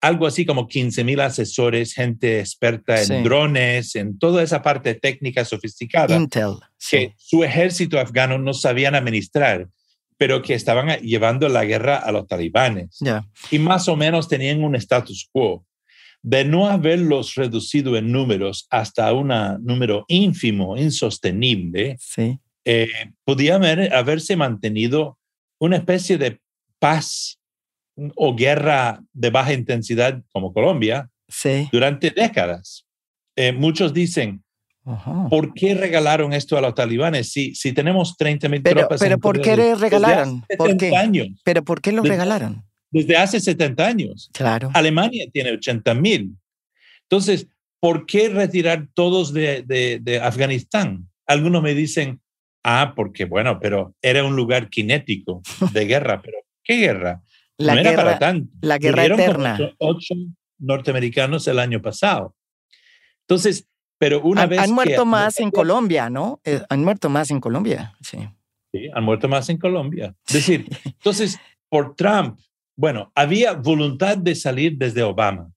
Algo 0.02 0.26
así 0.26 0.44
como 0.44 0.68
15 0.68 1.04
mil 1.04 1.20
asesores, 1.20 1.94
gente 1.94 2.40
experta 2.40 3.00
en 3.00 3.24
drones, 3.24 3.96
en 3.96 4.18
toda 4.18 4.42
esa 4.42 4.60
parte 4.60 4.94
técnica 4.94 5.46
sofisticada. 5.46 6.14
Intel. 6.14 6.56
Que 6.90 7.14
su 7.16 7.42
ejército 7.42 7.98
afgano 7.98 8.36
no 8.36 8.52
sabían 8.52 8.94
administrar 8.94 9.68
pero 10.22 10.40
que 10.40 10.54
estaban 10.54 11.00
llevando 11.00 11.48
la 11.48 11.64
guerra 11.64 11.96
a 11.96 12.12
los 12.12 12.28
talibanes. 12.28 12.96
Y 13.50 13.58
más 13.58 13.88
o 13.88 13.96
menos 13.96 14.28
tenían 14.28 14.62
un 14.62 14.76
status 14.76 15.28
quo. 15.32 15.66
De 16.22 16.44
no 16.44 16.68
haberlos 16.68 17.34
reducido 17.34 17.96
en 17.96 18.12
números 18.12 18.68
hasta 18.70 19.12
un 19.12 19.32
número 19.64 20.04
ínfimo, 20.06 20.76
insostenible, 20.76 21.96
sí. 21.98 22.38
eh, 22.64 22.88
podía 23.24 23.56
haber, 23.56 23.92
haberse 23.92 24.36
mantenido 24.36 25.18
una 25.58 25.78
especie 25.78 26.18
de 26.18 26.40
paz 26.78 27.40
o 28.16 28.34
guerra 28.34 29.00
de 29.12 29.30
baja 29.30 29.52
intensidad 29.52 30.22
como 30.32 30.52
Colombia 30.52 31.10
sí. 31.28 31.68
durante 31.70 32.10
décadas. 32.10 32.86
Eh, 33.36 33.52
muchos 33.52 33.92
dicen, 33.92 34.42
¿Por 35.30 35.54
qué 35.54 35.74
regalaron 35.74 36.32
esto 36.32 36.58
a 36.58 36.60
los 36.60 36.74
talibanes 36.74 37.30
si, 37.30 37.54
si 37.54 37.72
tenemos 37.72 38.16
30 38.16 38.48
mil 38.48 38.62
tropas? 38.62 39.00
Pero 39.00 39.18
¿por 39.18 39.40
qué 39.40 39.56
le 39.56 39.74
regalaron? 39.76 40.44
¿Por 40.58 40.76
qué? 40.76 40.96
Años. 40.96 41.28
¿Pero 41.44 41.62
por 41.64 41.80
qué 41.80 41.92
lo 41.92 42.02
regalaron? 42.02 42.64
Desde 42.90 43.16
hace 43.16 43.38
70 43.38 43.86
años. 43.86 44.30
Claro. 44.32 44.70
Alemania 44.74 45.26
tiene 45.32 45.52
80 45.52 45.94
mil. 45.94 46.36
Entonces, 47.02 47.46
¿por 47.78 48.06
qué 48.06 48.28
retirar 48.28 48.88
todos 48.92 49.32
de, 49.32 49.62
de, 49.62 50.00
de, 50.02 50.20
Afganistán? 50.20 51.08
Algunos 51.26 51.62
me 51.62 51.74
dicen, 51.74 52.20
ah, 52.64 52.92
porque 52.96 53.24
bueno, 53.24 53.60
pero 53.60 53.94
era 54.02 54.24
un 54.24 54.34
lugar 54.34 54.68
cinético 54.72 55.42
de 55.72 55.84
guerra. 55.86 56.20
¿Pero 56.24 56.38
qué 56.64 56.76
guerra? 56.76 57.22
La 57.66 57.74
no 57.74 57.82
guerra, 57.82 57.92
era 57.92 58.04
para 58.04 58.18
tanto. 58.18 58.52
La 58.60 58.78
guerra 58.78 59.04
eterna. 59.06 59.58
Ocho, 59.78 60.14
norteamericanos 60.58 61.46
el 61.48 61.58
año 61.58 61.80
pasado. 61.82 62.34
Entonces, 63.20 63.68
pero 63.98 64.20
una 64.22 64.42
han, 64.42 64.48
vez 64.48 64.58
han 64.58 64.72
muerto 64.72 65.04
más 65.04 65.38
en 65.40 65.50
Colombia, 65.50 66.10
¿no? 66.10 66.40
Eh, 66.44 66.60
han 66.68 66.82
muerto 66.82 67.08
más 67.08 67.30
en 67.30 67.40
Colombia, 67.40 67.94
sí. 68.00 68.18
Sí, 68.72 68.88
han 68.92 69.04
muerto 69.04 69.28
más 69.28 69.48
en 69.48 69.58
Colombia. 69.58 70.14
Es 70.26 70.34
decir, 70.34 70.66
entonces, 70.84 71.38
por 71.68 71.94
Trump, 71.94 72.38
bueno, 72.74 73.12
había 73.14 73.52
voluntad 73.52 74.16
de 74.16 74.34
salir 74.34 74.76
desde 74.76 75.02
Obama. 75.02 75.52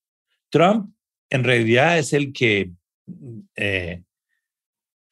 Trump 0.50 0.94
en 1.30 1.44
realidad 1.44 1.98
es 1.98 2.13
el 2.13 2.34
que, 2.34 2.72
eh, 3.56 4.04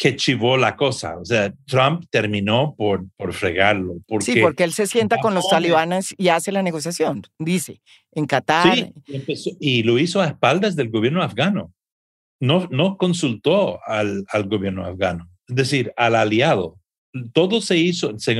que 0.04 0.18
chivó 0.18 0.58
la 0.58 0.76
cosa. 0.76 1.18
O 1.18 1.24
sea, 1.24 1.54
Trump 1.66 2.04
terminó 2.10 2.76
por, 2.78 3.06
por 3.16 3.32
fregarlo. 3.32 4.02
Porque 4.06 4.34
sí, 4.34 4.42
porque 4.42 4.66
él 4.66 4.74
se 4.74 4.86
sienta 4.86 5.18
con 5.20 5.34
los 5.34 5.48
talibanes 5.48 6.14
y 6.18 6.28
hace 6.28 6.52
la 6.52 6.62
negociación, 6.62 7.22
dice, 7.40 7.80
en 8.12 8.26
Qatar. 8.26 8.92
Sí, 9.06 9.58
y 9.62 9.84
lo 9.84 9.98
hizo 9.98 10.20
a 10.20 10.28
espaldas 10.28 10.76
del 10.76 10.90
gobierno 10.90 11.24
afgano. 11.24 11.74
No, 12.42 12.68
no 12.70 12.98
consultó 12.98 13.80
al, 13.86 14.26
al 14.28 14.44
gobierno 14.50 14.86
afgano, 14.86 15.30
es 15.48 15.56
decir, 15.56 15.94
al 15.96 16.16
aliado 16.16 16.78
todo 17.32 17.62
se 17.62 17.78
hizo, 17.78 18.18
se, 18.18 18.36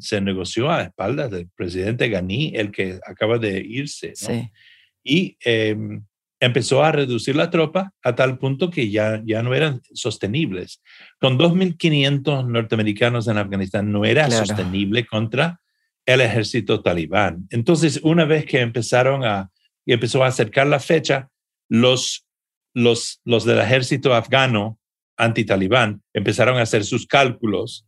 se, 0.00 0.20
negoció 0.20 0.70
a 0.70 0.82
espaldas 0.82 1.30
del 1.30 1.46
presidente 1.54 2.08
Ghani, 2.08 2.56
el 2.56 2.72
que 2.72 2.98
acaba 3.06 3.38
de 3.38 3.60
irse. 3.60 4.12
Sí. 4.16 4.50
Y 5.04 5.36
em, 5.44 6.02
empezó 6.44 6.84
a 6.84 6.92
reducir 6.92 7.36
la 7.36 7.50
tropa 7.50 7.92
a 8.02 8.14
tal 8.14 8.38
punto 8.38 8.70
que 8.70 8.90
ya, 8.90 9.22
ya 9.24 9.42
no 9.42 9.54
eran 9.54 9.80
sostenibles. 9.92 10.82
Con 11.20 11.38
2.500 11.38 12.46
norteamericanos 12.46 13.28
en 13.28 13.38
Afganistán 13.38 13.90
no 13.90 14.04
era 14.04 14.30
sostenible 14.30 15.06
contra 15.06 15.60
el 16.06 16.20
ejército 16.20 16.82
talibán. 16.82 17.46
Entonces, 17.50 18.00
una 18.02 18.24
vez 18.24 18.44
que 18.44 18.60
empezaron 18.60 19.24
a, 19.24 19.50
empezó 19.86 20.24
a 20.24 20.28
acercar 20.28 20.66
la 20.66 20.80
fecha, 20.80 21.28
los, 21.68 22.26
los, 22.74 23.20
los 23.24 23.44
del 23.44 23.58
ejército 23.58 24.14
afgano 24.14 24.78
anti-talibán 25.16 26.02
empezaron 26.12 26.58
a 26.58 26.62
hacer 26.62 26.84
sus 26.84 27.06
cálculos 27.06 27.86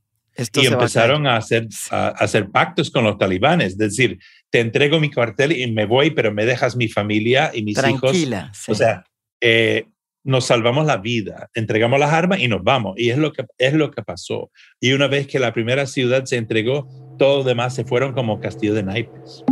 y 0.55 0.66
empezaron 0.66 1.27
a, 1.27 1.37
hacer, 1.37 1.66
a, 1.90 2.09
hacer 2.09 2.51
pactos 2.51 2.90
con 2.90 3.05
los 3.05 3.16
talibanes, 3.19 3.73
es 3.73 3.79
decir, 3.79 4.19
te 4.57 4.61
entrego 4.61 4.99
mi 5.01 5.11
cuartel 5.11 5.53
y 5.53 5.71
me 5.71 5.85
voy, 5.85 6.12
pero 6.12 6.33
me 6.33 6.47
dejas 6.47 6.77
mi 6.77 6.88
familia 6.88 7.51
y 7.53 7.62
mis 7.62 7.75
Tranquila, 7.75 8.53
hijos. 8.55 8.69
O 8.71 8.75
sea, 8.75 9.05
eh, 9.42 9.85
nos 10.25 10.47
salvamos 10.47 10.87
la 10.87 10.97
vida, 10.97 11.51
entregamos 11.53 12.01
las 12.01 12.11
armas 12.11 12.40
y 12.40 12.49
nos 12.49 12.64
vamos. 12.64 12.95
Y 12.97 13.11
es 13.11 13.19
lo, 13.19 13.35
que, 13.35 13.45
es 13.59 13.75
lo 13.75 13.90
que 13.90 14.01
pasó. 14.01 14.51
Y 14.81 14.95
una 14.95 15.09
vez 15.09 15.27
que 15.27 15.38
la 15.38 15.53
primera 15.53 15.85
ciudad 15.85 16.25
se 16.25 16.38
entregó, 16.38 16.88
todo 17.19 17.45
demás 17.45 17.75
se 17.75 17.85
fueron 17.85 18.14
como 18.14 18.40
castillo 18.40 18.73
de 18.73 18.83
naipes. 18.83 19.45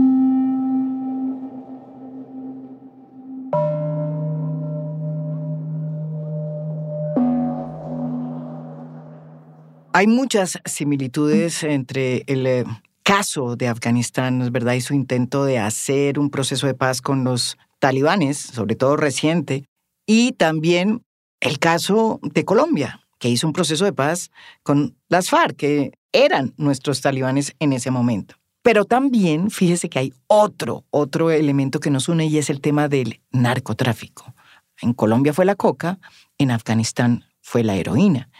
Hay 9.92 10.06
muchas 10.06 10.58
similitudes 10.64 11.62
entre 11.62 12.24
el 12.26 12.46
eh, 12.46 12.64
caso 13.04 13.54
de 13.54 13.68
Afganistán, 13.68 14.42
¿es 14.42 14.50
verdad? 14.50 14.74
Y 14.74 14.80
su 14.80 14.94
intento 14.94 15.44
de 15.44 15.58
hacer 15.58 16.18
un 16.18 16.30
proceso 16.30 16.66
de 16.66 16.74
paz 16.74 17.00
con 17.00 17.22
los 17.22 17.56
talibanes, 17.78 18.38
sobre 18.38 18.74
todo 18.74 18.96
reciente, 18.96 19.66
y 20.06 20.32
también 20.32 21.04
el 21.40 21.58
caso 21.58 22.18
de 22.22 22.44
Colombia, 22.44 23.00
que 23.18 23.28
hizo 23.28 23.46
un 23.46 23.52
proceso 23.52 23.84
de 23.84 23.92
paz 23.92 24.30
con 24.62 24.96
las 25.08 25.28
FARC, 25.28 25.56
que 25.56 25.92
eran 26.12 26.54
nuestros 26.56 27.02
talibanes 27.02 27.54
en 27.58 27.72
ese 27.74 27.90
momento. 27.90 28.36
Pero 28.62 28.86
también 28.86 29.50
fíjese 29.50 29.90
que 29.90 29.98
hay 29.98 30.14
otro, 30.26 30.84
otro 30.90 31.30
elemento 31.30 31.80
que 31.80 31.90
nos 31.90 32.08
une 32.08 32.26
y 32.26 32.38
es 32.38 32.48
el 32.48 32.62
tema 32.62 32.88
del 32.88 33.20
narcotráfico. 33.30 34.34
En 34.80 34.94
Colombia 34.94 35.34
fue 35.34 35.44
la 35.44 35.54
coca, 35.54 35.98
en 36.38 36.50
Afganistán 36.50 37.24
fue 37.42 37.62
la 37.62 37.76
heroína. 37.76 38.30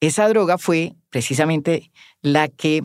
Esa 0.00 0.26
droga 0.28 0.56
fue 0.56 0.94
precisamente 1.10 1.90
la 2.22 2.48
que 2.48 2.84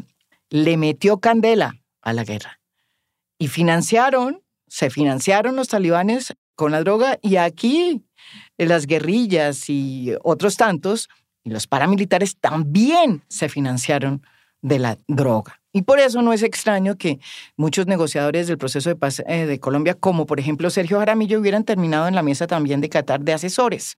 le 0.50 0.78
metió 0.78 1.20
candela 1.20 1.76
a 2.02 2.14
la 2.14 2.24
guerra. 2.24 2.60
Y 3.38 3.48
financiaron, 3.48 4.42
se 4.68 4.90
financiaron 4.90 5.56
los 5.56 5.68
talibanes 5.68 6.34
con 6.56 6.72
la 6.72 6.82
droga 6.82 7.18
y 7.22 7.38
aquí 7.38 8.04
las 8.58 8.86
guerrillas 8.86 9.70
y 9.70 10.14
otros 10.24 10.58
tantos, 10.58 11.10
y 11.44 11.52
los 11.52 11.68
paramilitares 11.68 12.38
también 12.38 13.24
se 13.30 13.48
financiaron 13.48 14.22
de 14.62 14.80
la 14.80 14.98
droga. 15.08 15.62
Y 15.72 15.84
por 15.84 16.00
eso 16.00 16.22
no 16.22 16.34
es 16.34 16.44
extraño 16.44 16.98
que 16.98 17.20
muchos 17.56 17.88
negociadores 17.88 18.48
del 18.48 18.58
proceso 18.58 18.90
de 18.90 18.96
paz 18.96 19.22
eh, 19.28 19.46
de 19.46 19.60
Colombia, 19.60 19.94
como 19.94 20.26
por 20.26 20.40
ejemplo 20.40 20.70
Sergio 20.70 21.00
Jaramillo, 21.00 21.40
hubieran 21.40 21.64
terminado 21.64 22.08
en 22.08 22.16
la 22.16 22.24
mesa 22.24 22.48
también 22.48 22.82
de 22.82 22.90
Qatar 22.90 23.22
de 23.22 23.34
asesores. 23.34 23.98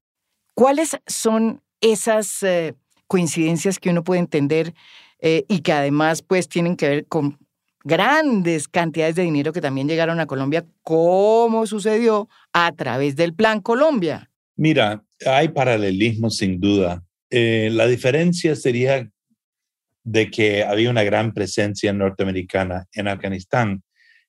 ¿Cuáles 0.53 0.97
son 1.07 1.61
esas 1.79 2.43
eh, 2.43 2.75
coincidencias 3.07 3.79
que 3.79 3.89
uno 3.89 4.03
puede 4.03 4.19
entender 4.19 4.73
eh, 5.21 5.45
y 5.47 5.61
que 5.61 5.71
además 5.71 6.21
pues 6.21 6.49
tienen 6.49 6.75
que 6.75 6.89
ver 6.89 7.05
con 7.07 7.37
grandes 7.83 8.67
cantidades 8.67 9.15
de 9.15 9.23
dinero 9.23 9.53
que 9.53 9.61
también 9.61 9.87
llegaron 9.87 10.19
a 10.19 10.27
Colombia, 10.27 10.65
como 10.83 11.65
sucedió 11.65 12.29
a 12.53 12.71
través 12.73 13.15
del 13.15 13.33
Plan 13.33 13.61
Colombia. 13.61 14.29
Mira, 14.55 15.03
hay 15.25 15.49
paralelismo 15.49 16.29
sin 16.29 16.59
duda. 16.59 17.03
Eh, 17.29 17.69
la 17.71 17.87
diferencia 17.87 18.55
sería 18.55 19.09
de 20.03 20.29
que 20.29 20.63
había 20.63 20.89
una 20.89 21.03
gran 21.03 21.33
presencia 21.33 21.93
norteamericana 21.93 22.87
en 22.93 23.07
Afganistán 23.07 23.83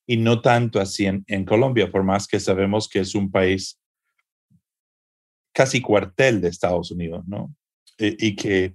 y 0.05 0.17
no 0.17 0.41
tanto 0.41 0.79
así 0.79 1.05
en, 1.05 1.23
en 1.27 1.45
Colombia, 1.45 1.91
por 1.91 2.03
más 2.03 2.27
que 2.27 2.39
sabemos 2.39 2.87
que 2.87 2.99
es 2.99 3.15
un 3.15 3.31
país 3.31 3.79
casi 5.53 5.81
cuartel 5.81 6.41
de 6.41 6.49
Estados 6.49 6.91
Unidos, 6.91 7.23
¿no? 7.27 7.55
Eh, 7.99 8.15
y, 8.19 8.35
que, 8.35 8.73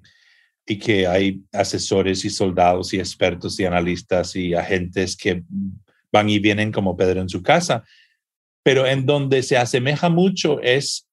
y 0.68 0.78
que 0.78 1.06
hay 1.06 1.42
asesores 1.50 2.24
y 2.26 2.30
soldados 2.30 2.92
y 2.92 2.98
expertos 2.98 3.58
y 3.58 3.64
analistas 3.64 4.36
y 4.36 4.52
agentes 4.52 5.16
que 5.16 5.42
van 6.12 6.28
y 6.28 6.38
vienen 6.38 6.70
como 6.70 6.94
Pedro 6.94 7.22
en 7.22 7.30
su 7.30 7.42
casa. 7.42 7.84
Pero 8.62 8.86
en 8.86 9.06
donde 9.06 9.42
se 9.42 9.56
asemeja 9.56 10.10
mucho 10.10 10.60
es 10.60 11.08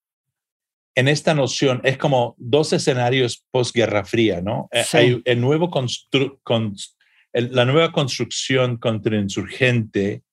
en 0.93 1.07
esta 1.07 1.33
noción, 1.33 1.79
es 1.85 1.97
como 1.97 2.35
dos 2.37 2.73
escenarios 2.73 3.45
posguerra 3.49 4.03
fría, 4.03 4.41
¿no? 4.41 4.67
Eh, 4.71 4.83
hay 4.91 5.21
el 5.23 5.39
nuevo 5.39 5.69
con, 5.69 5.87
la 7.33 7.65
nueva 7.65 7.91
construcción 7.93 8.77
contrainsurgente 8.77 10.23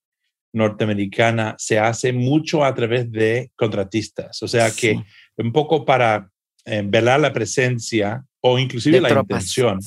norteamericana 0.53 1.55
se 1.57 1.79
hace 1.79 2.13
mucho 2.13 2.63
a 2.63 2.73
través 2.75 3.11
de 3.11 3.51
contratistas, 3.55 4.43
o 4.43 4.47
sea 4.47 4.69
que 4.71 5.01
un 5.37 5.51
poco 5.51 5.83
para 5.83 6.29
eh, 6.65 6.83
velar 6.85 7.19
la 7.19 7.33
presencia 7.33 8.23
o 8.45 8.59
inclusive 8.59 8.99
la 8.99 9.09
intención, 9.09 9.79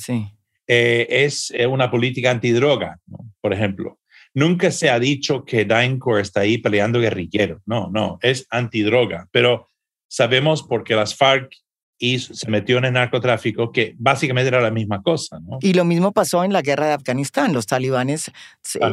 eh, 0.67 1.07
es 1.09 1.51
eh, 1.51 1.67
una 1.67 1.91
política 1.91 2.31
antidroga, 2.31 2.99
por 3.39 3.53
ejemplo. 3.53 3.99
Nunca 4.33 4.71
se 4.71 4.89
ha 4.89 4.99
dicho 4.99 5.45
que 5.45 5.63
DynCorp 5.63 6.21
está 6.21 6.41
ahí 6.41 6.57
peleando 6.57 6.99
guerrilleros, 6.99 7.61
no, 7.65 7.89
no, 7.91 8.17
es 8.21 8.47
antidroga, 8.49 9.27
pero 9.31 9.67
sabemos 10.09 10.63
porque 10.63 10.95
las 10.95 11.15
FARC 11.15 11.51
y 11.99 12.19
se 12.19 12.49
metió 12.49 12.77
en 12.77 12.85
el 12.85 12.93
narcotráfico, 12.93 13.71
que 13.71 13.95
básicamente 13.97 14.49
era 14.49 14.61
la 14.61 14.69
misma 14.69 15.01
cosa. 15.01 15.39
¿no? 15.39 15.57
Y 15.61 15.73
lo 15.73 15.83
mismo 15.83 16.11
pasó 16.11 16.43
en 16.43 16.53
la 16.53 16.61
guerra 16.61 16.87
de 16.87 16.93
Afganistán. 16.93 17.53
Los 17.53 17.65
talibanes 17.65 18.31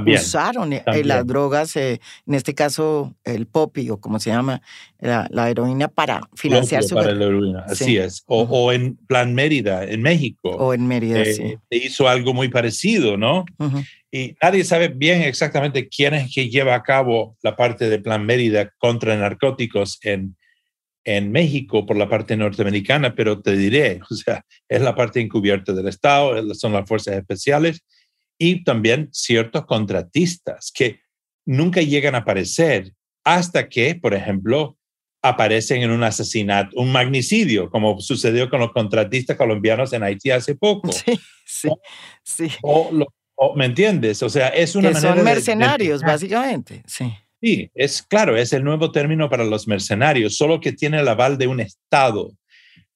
usaron 0.06 0.72
eh, 0.72 0.82
las 1.04 1.26
drogas, 1.26 1.76
eh, 1.76 2.00
en 2.26 2.34
este 2.34 2.54
caso 2.54 3.14
el 3.24 3.46
popi 3.46 3.90
o 3.90 3.98
como 3.98 4.18
se 4.18 4.30
llama, 4.30 4.62
la, 4.98 5.50
heroína 5.50 5.88
para 5.88 6.22
financiar 6.34 6.82
su 6.82 6.94
Para 6.94 7.12
la 7.12 7.26
heroína, 7.26 7.64
así 7.68 7.98
es. 7.98 8.24
O, 8.26 8.72
en 8.72 8.96
Plan 8.96 9.34
Mérida, 9.34 9.84
en 9.84 10.00
México. 10.00 10.50
O 10.50 10.72
en 10.72 10.86
Mérida, 10.86 11.20
eh, 11.20 11.34
sí. 11.34 11.56
Hizo 11.70 12.08
algo 12.08 12.32
muy 12.32 12.48
parecido, 12.48 13.18
¿no? 13.18 13.44
Y 14.10 14.36
nadie 14.40 14.64
sabe 14.64 14.88
bien 14.88 15.22
exactamente 15.22 15.88
quién 15.88 16.14
es 16.14 16.32
que 16.32 16.48
lleva 16.48 16.74
a 16.74 16.82
cabo 16.82 17.36
la 17.42 17.56
parte 17.56 17.90
de 17.90 17.98
Plan 17.98 18.24
Mérida 18.24 18.70
contra 18.78 19.16
narcóticos 19.16 19.98
en 20.02 20.36
en 21.04 21.30
México 21.30 21.86
por 21.86 21.96
la 21.96 22.08
parte 22.08 22.36
norteamericana, 22.36 23.14
pero 23.14 23.40
te 23.40 23.56
diré, 23.56 24.00
o 24.10 24.14
sea, 24.14 24.44
es 24.68 24.80
la 24.80 24.94
parte 24.94 25.20
encubierta 25.20 25.72
del 25.72 25.88
Estado, 25.88 26.54
son 26.54 26.72
las 26.72 26.88
fuerzas 26.88 27.16
especiales 27.16 27.84
y 28.38 28.64
también 28.64 29.08
ciertos 29.12 29.66
contratistas 29.66 30.72
que 30.74 31.00
nunca 31.46 31.80
llegan 31.80 32.14
a 32.14 32.18
aparecer 32.18 32.92
hasta 33.22 33.68
que, 33.68 33.94
por 33.94 34.14
ejemplo, 34.14 34.76
aparecen 35.22 35.82
en 35.82 35.90
un 35.90 36.02
asesinato, 36.02 36.78
un 36.78 36.92
magnicidio, 36.92 37.70
como 37.70 37.98
sucedió 38.00 38.50
con 38.50 38.60
los 38.60 38.72
contratistas 38.72 39.36
colombianos 39.36 39.92
en 39.94 40.02
Haití 40.02 40.30
hace 40.30 40.54
poco. 40.54 40.92
Sí, 40.92 41.18
sí, 41.46 41.70
sí. 42.22 42.48
O, 42.62 42.90
¿Me 43.56 43.64
entiendes? 43.64 44.22
O 44.22 44.28
sea, 44.28 44.48
es 44.48 44.76
una 44.76 44.90
que 44.90 45.00
Son 45.00 45.24
mercenarios, 45.24 46.02
básicamente, 46.02 46.82
sí. 46.86 47.12
Sí, 47.44 47.70
es 47.74 48.00
claro, 48.00 48.38
es 48.38 48.54
el 48.54 48.64
nuevo 48.64 48.90
término 48.90 49.28
para 49.28 49.44
los 49.44 49.68
mercenarios, 49.68 50.34
solo 50.34 50.62
que 50.62 50.72
tiene 50.72 51.00
el 51.00 51.08
aval 51.08 51.36
de 51.36 51.46
un 51.46 51.60
Estado. 51.60 52.32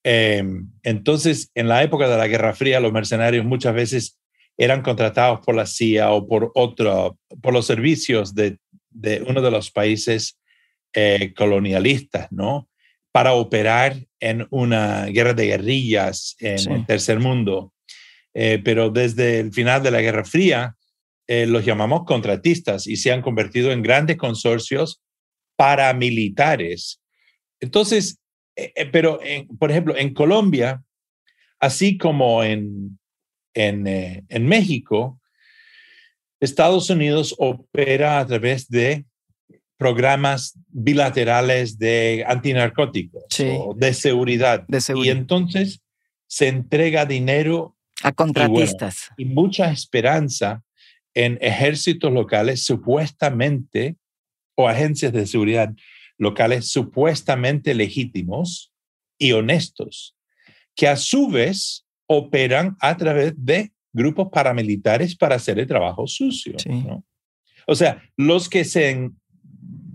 Em, 0.02 0.70
entonces, 0.82 1.50
en 1.54 1.68
la 1.68 1.82
época 1.82 2.08
de 2.08 2.16
la 2.16 2.28
Guerra 2.28 2.54
Fría, 2.54 2.80
los 2.80 2.90
mercenarios 2.90 3.44
muchas 3.44 3.74
veces 3.74 4.18
eran 4.56 4.80
contratados 4.80 5.40
por 5.44 5.54
la 5.54 5.66
CIA 5.66 6.12
o 6.12 6.26
por 6.26 6.50
otro, 6.54 7.18
por 7.42 7.52
los 7.52 7.66
servicios 7.66 8.34
de, 8.34 8.56
uno 9.26 9.42
de 9.42 9.50
los 9.50 9.70
países 9.70 10.38
eh, 10.94 11.34
colonialistas, 11.37 12.32
¿no? 12.32 12.70
Para 13.12 13.34
operar 13.34 13.98
en 14.18 14.46
una 14.48 15.04
guerra 15.08 15.34
de 15.34 15.48
guerrillas 15.48 16.37
en 16.40 16.72
el 16.72 16.87
tercer 16.87 17.20
mundo. 17.20 17.74
Eh, 18.32 18.62
pero 18.64 18.88
desde 18.88 19.40
el 19.40 19.52
final 19.52 19.82
de 19.82 19.90
la 19.90 20.00
Guerra 20.00 20.24
Fría, 20.24 20.74
eh, 21.31 21.45
los 21.45 21.62
llamamos 21.62 22.05
contratistas 22.07 22.87
y 22.87 22.97
se 22.97 23.12
han 23.12 23.21
convertido 23.21 23.71
en 23.71 23.83
grandes 23.83 24.17
consorcios 24.17 25.03
paramilitares. 25.57 27.03
Entonces, 27.61 28.19
eh, 28.57 28.73
eh, 28.75 28.87
pero 28.87 29.21
por 29.59 29.71
ejemplo, 29.71 29.95
en 29.95 30.14
Colombia, 30.14 30.83
así 31.61 31.99
como 31.99 32.43
en, 32.43 32.99
en, 33.53 34.47
México, 34.47 35.21
Estados 36.41 36.88
Unidos 36.88 37.35
opera 37.37 38.21
a 38.21 38.27
través 38.27 38.71
de 38.71 39.05
programas 39.77 40.59
bilaterales 40.69 41.79
de 41.79 42.25
antinarcóticos 42.27 43.25
o 43.38 43.75
de 43.77 43.93
seguridad. 43.93 44.64
de 44.67 44.81
seguridad. 44.81 45.14
Y 45.14 45.19
entonces 45.19 45.83
se 46.27 46.49
entrega 46.49 47.05
dinero 47.05 47.77
a 48.03 48.12
contratistas 48.12 49.11
y 49.19 49.27
mucha 49.27 49.71
esperanza 49.71 50.62
en 51.18 51.37
ejércitos 51.40 52.12
locales 52.12 52.64
supuestamente 52.64 53.96
o 54.54 54.68
agencias 54.68 55.12
de 55.12 55.26
seguridad 55.26 55.74
locales 56.16 56.70
supuestamente 56.70 57.74
legítimos 57.74 58.72
y 59.18 59.33
honestos, 59.33 60.16
que 60.76 60.87
a 60.87 60.94
su 60.94 61.28
vez 61.28 61.85
operan 62.07 62.76
a 62.81 62.96
través 62.96 63.35
de 63.37 63.72
grupos 63.92 64.28
paramilitares 64.31 65.16
para 65.16 65.35
hacer 65.35 65.59
el 65.59 65.66
trabajo 65.66 66.07
sucio. 66.07 66.54
O 67.66 67.74
sea, 67.74 68.00
los 68.16 68.48
que, 68.48 68.64
se, 68.64 69.11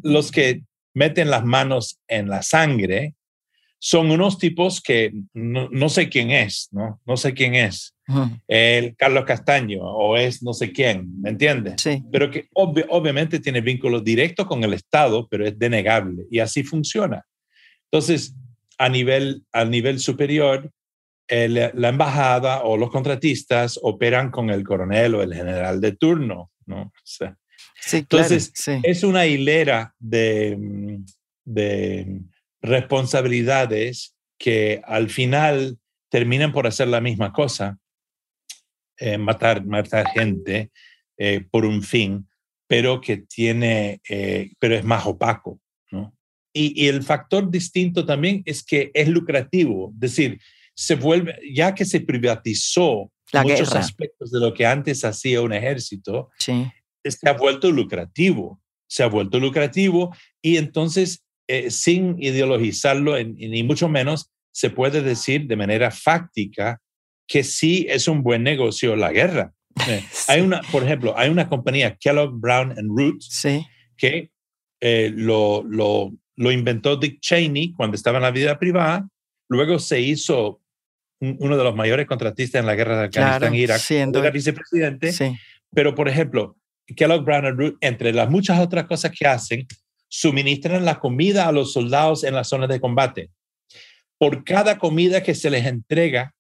los 0.02 0.30
que 0.30 0.64
meten 0.94 1.30
las 1.30 1.46
manos 1.46 2.02
en 2.10 2.28
la 2.28 2.42
sangre 2.42 3.16
son 3.86 4.12
unos 4.12 4.38
tipos 4.38 4.80
que 4.80 5.12
no, 5.34 5.90
sé 5.90 6.08
quién 6.08 6.32
es, 6.32 6.70
¿no? 6.72 7.02
No 7.06 7.18
sé 7.18 7.34
quién 7.34 7.54
es. 7.54 7.94
El 8.48 8.96
Carlos 8.96 9.26
Castaño 9.26 9.82
o 9.82 10.16
es 10.16 10.42
no 10.42 10.54
sé 10.54 10.72
quién, 10.72 11.22
¿me 11.22 11.32
entiendes? 11.32 11.82
Sí. 11.82 12.02
Pero 12.10 12.32
que 12.32 12.48
obviamente 12.54 13.42
tiene 13.42 13.60
vínculos 13.60 14.02
directos 14.02 14.48
con 14.48 14.64
el 14.64 14.74
Estado, 14.74 15.28
pero 15.28 15.46
es 15.46 15.60
denegable 15.60 16.24
y 16.32 16.40
así 16.40 16.64
funciona. 16.64 17.26
Entonces, 17.92 18.34
a 18.78 18.88
nivel, 18.88 19.44
a 19.52 19.66
nivel 19.66 20.00
superior, 20.00 20.72
la 21.28 21.90
embajada 21.90 22.64
o 22.64 22.78
los 22.78 22.90
contratistas 22.90 23.78
operan 23.84 24.32
con 24.32 24.50
el 24.50 24.64
coronel 24.64 25.16
o 25.16 25.24
el 25.24 25.34
general 25.34 25.82
de 25.82 25.92
turno, 25.92 26.52
¿no? 26.66 26.94
sí, 27.04 27.26
entonces, 27.98 28.54
es 28.82 29.04
una 29.04 29.26
hilera 29.26 29.94
de, 30.00 31.02
de 31.44 32.22
responsabilidades 32.64 34.16
que 34.40 34.82
al 34.86 35.10
final 35.10 35.78
terminan 36.10 36.52
por 36.52 36.66
hacer 36.66 36.88
la 36.88 37.02
misma 37.02 37.32
cosa, 37.32 37.78
eh, 38.98 39.18
matar, 39.18 39.66
matar 39.66 40.08
gente 40.10 40.72
eh, 41.18 41.46
por 41.52 41.66
un 41.66 41.84
fin, 41.84 42.28
pero 42.68 43.02
que 43.02 43.18
tiene, 43.18 44.02
eh, 44.10 44.52
pero 44.60 44.76
es 44.76 44.84
más 44.84 45.06
opaco, 45.06 45.60
¿no? 45.92 46.16
Y, 46.56 46.88
el 46.88 47.02
factor 47.02 47.50
distinto 47.50 48.06
también 48.06 48.44
es 48.46 48.64
que 48.64 48.92
es 48.94 49.08
lucrativo, 49.08 49.92
es 49.96 50.00
decir, 50.00 50.40
se 50.76 50.96
vuelve, 50.96 51.40
ya 51.52 51.74
que 51.74 51.84
se 51.84 52.00
privatizó 52.02 53.12
muchos 53.44 53.74
aspectos 53.74 54.32
de 54.32 54.40
lo 54.40 54.54
que 54.54 54.66
antes 54.66 55.04
hacía 55.04 55.42
un 55.42 55.52
ejército, 55.52 56.30
se 56.38 57.30
ha 57.30 57.34
vuelto 57.34 57.72
lucrativo, 57.72 58.62
se 58.88 59.02
ha 59.02 59.08
vuelto 59.08 59.40
lucrativo 59.40 60.16
y 60.44 60.58
entonces 60.58 61.24
eh, 61.48 61.70
sin 61.72 62.16
ideologizarlo, 62.22 63.22
ni 63.22 63.64
mucho 63.64 63.90
menos, 63.90 64.32
se 64.54 64.70
puede 64.70 65.02
decir 65.02 65.48
de 65.48 65.56
manera 65.56 65.92
fáctica 65.92 66.80
que 67.28 67.44
sí 67.44 67.88
es 67.90 68.08
un 68.08 68.22
buen 68.22 68.44
negocio 68.44 68.96
la 68.96 69.12
guerra. 69.12 69.54
Eh, 69.90 70.06
hay 70.28 70.42
una, 70.42 70.62
por 70.72 70.84
ejemplo, 70.84 71.18
hay 71.18 71.32
una 71.32 71.50
compañía, 71.50 71.98
Kellogg 72.00 72.40
Brown 72.40 72.78
and 72.78 72.96
Root, 72.96 73.24
que 73.98 74.30
eh, 74.80 75.12
lo, 75.16 75.64
lo, 75.68 76.12
lo, 76.36 76.52
inventó 76.52 76.96
Dick 76.96 77.20
Cheney 77.22 77.74
cuando 77.74 77.96
estaba 77.96 78.20
en 78.20 78.24
la 78.24 78.30
vida 78.30 78.60
privada, 78.60 79.08
luego 79.50 79.80
se 79.80 80.00
hizo 80.00 80.62
uno 81.20 81.58
de 81.58 81.64
los 81.64 81.76
mayores 81.76 82.06
contratistas 82.06 82.60
en 82.60 82.68
la 82.68 82.76
guerra 82.76 83.00
de 83.00 83.06
Afganistán 83.06 83.56
y 83.56 83.62
Irak, 83.62 83.80
siendo, 83.80 84.20
era 84.20 84.30
vicepresidente, 84.30 85.12
pero 85.72 85.96
por 85.96 86.08
ejemplo, 86.08 86.56
Kellogg 86.96 87.26
Brown 87.26 87.48
and 87.48 87.60
Root, 87.60 87.78
entre 87.82 88.14
las 88.14 88.30
muchas 88.30 88.60
otras 88.60 88.86
cosas 88.86 89.12
que 89.12 89.26
hacen, 89.26 89.66
suministran 90.16 90.86
la 90.86 91.00
comida 91.00 91.48
a 91.48 91.52
los 91.52 91.74
soldados 91.74 92.24
en 92.24 92.36
las 92.36 92.48
zonas 92.48 92.70
de 92.70 92.80
combate. 92.80 93.32
Por 94.20 94.44
cada 94.44 94.78
comida 94.78 95.24
que 95.24 95.34
se 95.34 95.50
les 95.50 95.66
entrega, 95.66 96.36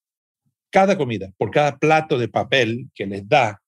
cada 0.70 0.96
comida, 0.96 1.32
por 1.40 1.50
cada 1.50 1.80
plato 1.80 2.20
de 2.20 2.28
papel 2.28 2.92
que 2.94 3.08
les 3.08 3.28
da 3.28 3.60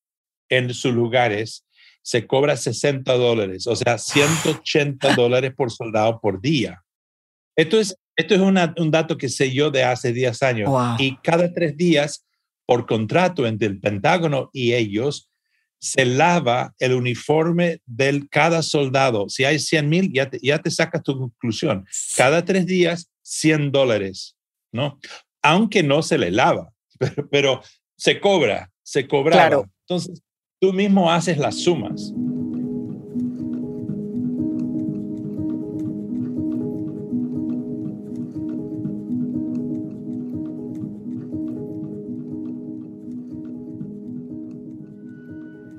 en 0.48 0.72
sus 0.76 0.94
lugares, 0.94 1.66
se 2.04 2.28
cobra 2.28 2.56
60 2.56 3.12
dólares, 3.14 3.66
o 3.66 3.76
sea, 3.76 3.98
180 3.98 5.16
dólares 5.16 5.56
por 5.58 5.72
soldado 5.72 6.20
por 6.22 6.40
día. 6.40 6.84
Esto 7.56 7.80
es, 7.80 7.98
esto 8.16 8.36
es 8.36 8.42
un 8.42 8.92
dato 8.92 9.18
que 9.18 9.28
sé 9.28 9.52
yo 9.52 9.72
de 9.72 9.86
hace 9.86 10.14
10 10.14 10.44
años. 10.44 10.70
Y 11.00 11.18
cada 11.24 11.52
tres 11.52 11.76
días, 11.76 12.28
por 12.68 12.86
contrato 12.86 13.48
entre 13.48 13.70
el 13.70 13.80
Pentágono 13.80 14.52
y 14.54 14.74
ellos, 14.74 15.32
se 15.86 16.04
lava 16.04 16.74
el 16.80 16.94
uniforme 16.94 17.80
de 17.86 18.26
cada 18.32 18.64
soldado. 18.64 19.30
Si 19.30 19.44
hay 19.44 19.60
100 19.60 19.88
mil, 19.88 20.12
ya 20.12 20.28
te, 20.28 20.40
ya 20.42 20.58
te 20.58 20.72
sacas 20.72 21.04
tu 21.04 21.16
conclusión. 21.16 21.86
Cada 22.18 22.44
tres 22.44 22.66
días, 22.66 23.12
100 23.22 23.72
dólares, 23.72 24.36
¿no? 24.72 25.00
Aunque 25.44 25.84
no 25.84 26.02
se 26.02 26.18
le 26.18 26.32
lava, 26.32 26.74
pero, 27.32 27.62
se 27.96 28.20
cobra, 28.20 28.72
se 28.82 29.08
cobra. 29.08 29.34
Claro. 29.34 29.70
Entonces, 29.88 30.24
tú 30.60 30.74
mismo 30.74 31.12
haces 31.12 31.38
las 31.38 31.62
sumas. 31.62 32.12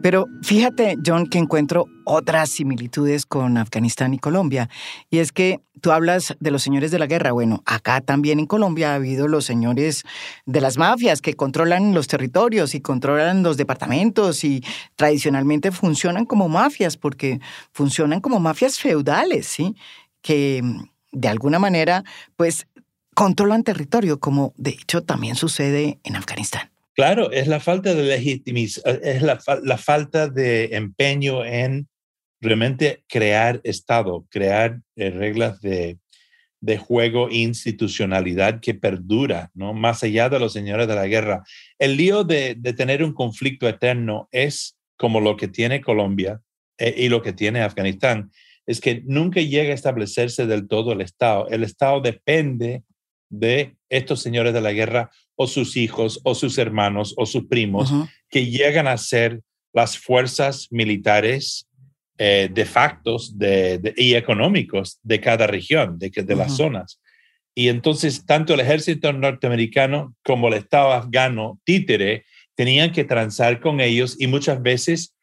Pero 0.07 0.29
fíjate, 0.41 0.99
John, 1.05 1.27
que 1.27 1.39
encuentro 1.39 1.87
otras 2.05 2.51
similitudes 2.51 3.27
con 3.27 3.59
Afganistán 3.59 4.15
y 4.15 4.21
Colombia. 4.21 4.71
Y 5.11 5.19
es 5.19 5.33
que 5.33 5.59
tú 5.81 5.91
hablas 5.91 6.37
de 6.39 6.53
los 6.53 6.63
señores 6.63 6.93
de 6.93 7.01
la 7.01 7.09
guerra. 7.09 7.33
Bueno, 7.33 7.65
acá 7.67 8.01
también 8.01 8.39
en 8.39 8.47
Colombia 8.47 8.93
ha 8.93 8.95
habido 8.95 9.27
los 9.27 9.45
señores 9.45 10.05
de 10.45 10.61
las 10.61 10.79
mafias 10.79 11.21
que 11.21 11.35
controlan 11.35 11.93
los 11.93 12.07
territorios 12.07 12.77
y 12.77 12.81
controlan 12.81 13.43
los 13.43 13.57
departamentos 13.57 14.45
y 14.45 14.63
tradicionalmente 14.95 15.73
funcionan 15.73 16.25
como 16.25 16.49
mafias 16.49 16.97
porque 16.97 17.41
funcionan 17.73 18.21
como 18.21 18.39
mafias 18.39 18.79
feudales, 18.79 19.49
¿sí? 19.49 19.75
Que 20.23 20.63
de 21.11 21.27
alguna 21.27 21.59
manera, 21.59 22.05
pues, 22.37 22.69
controlan 23.17 23.65
territorio, 23.65 24.21
como 24.21 24.55
de 24.57 24.71
hecho 24.71 25.03
también 25.03 25.35
sucede 25.35 25.99
en 26.05 26.15
Afganistán. 26.15 26.76
Claro, 26.97 27.31
es 27.31 27.47
la 27.47 27.61
falta 27.61 27.95
de 27.95 28.03
legitimización, 28.05 29.01
es 29.03 29.21
la, 29.21 29.39
falta 29.77 30.29
de 30.29 30.77
empeño 30.77 31.45
en 31.45 31.89
realmente 32.41 33.05
crear 33.07 33.61
Estado, 33.65 34.27
crear 34.31 34.81
eh, 34.97 35.11
reglas 35.11 35.61
de, 35.61 35.99
juego 36.79 37.29
e 37.29 37.37
institucionalidad 37.37 38.61
que 38.61 38.75
perdura, 38.75 39.51
¿no? 39.55 39.75
Más 39.75 40.03
allá 40.03 40.29
de 40.31 40.41
los 40.41 40.55
señores 40.55 40.89
de 40.89 40.95
la 40.97 41.07
guerra. 41.07 41.45
El 41.79 41.97
lío 41.97 42.25
de, 42.25 42.57
tener 42.77 43.05
un 43.05 43.13
conflicto 43.13 43.69
eterno 43.69 44.29
es 44.33 44.77
como 44.97 45.21
lo 45.21 45.37
que 45.37 45.49
tiene 45.49 45.83
Colombia 45.83 46.41
eh, 46.79 46.95
y 46.97 47.09
lo 47.11 47.21
que 47.23 47.35
tiene 47.35 47.61
Afganistán, 47.61 48.33
es 48.65 48.81
que 48.81 49.03
nunca 49.05 49.41
llega 49.41 49.71
a 49.71 49.75
establecerse 49.75 50.47
del 50.47 50.67
todo 50.67 50.93
el 50.93 51.03
Estado. 51.03 51.47
El 51.51 51.63
Estado 51.63 52.01
depende 52.01 52.83
de 53.29 53.77
estos 53.89 54.23
señores 54.23 54.55
de 54.55 54.61
la 54.61 54.73
guerra 54.73 55.11
o 55.35 55.47
sus 55.47 55.77
hijos 55.77 56.21
o 56.25 56.35
sus 56.35 56.59
hermanos 56.59 57.15
o 57.17 57.27
sus 57.27 57.47
primos 57.47 57.93
que 58.31 58.47
llegan 58.47 58.87
a 58.87 58.97
ser 58.97 59.43
las 59.73 59.99
fuerzas 59.99 60.69
militares 60.71 61.69
eh, 62.19 62.49
de 62.51 62.65
factos 62.65 63.39
de, 63.39 63.93
y 63.97 64.15
económicos 64.15 64.99
de 65.03 65.21
cada 65.21 65.47
región, 65.47 65.99
de, 65.99 66.11
de 66.11 66.37
las 66.37 66.57
zonas. 66.57 67.01
Y 67.55 67.69
entonces 67.69 68.25
tanto 68.25 68.55
el 68.55 68.61
ejército 68.61 69.13
norteamericano 69.13 70.15
como 70.25 70.49
el 70.49 70.55
Estado 70.55 70.93
afgano, 70.93 71.61
títere, 71.65 72.25
tenían 72.55 72.93
que 72.93 73.05
transar 73.05 73.61
con 73.61 73.81
ellos 73.81 74.17
y 74.19 74.27
muchas 74.27 74.63
veces 74.63 75.15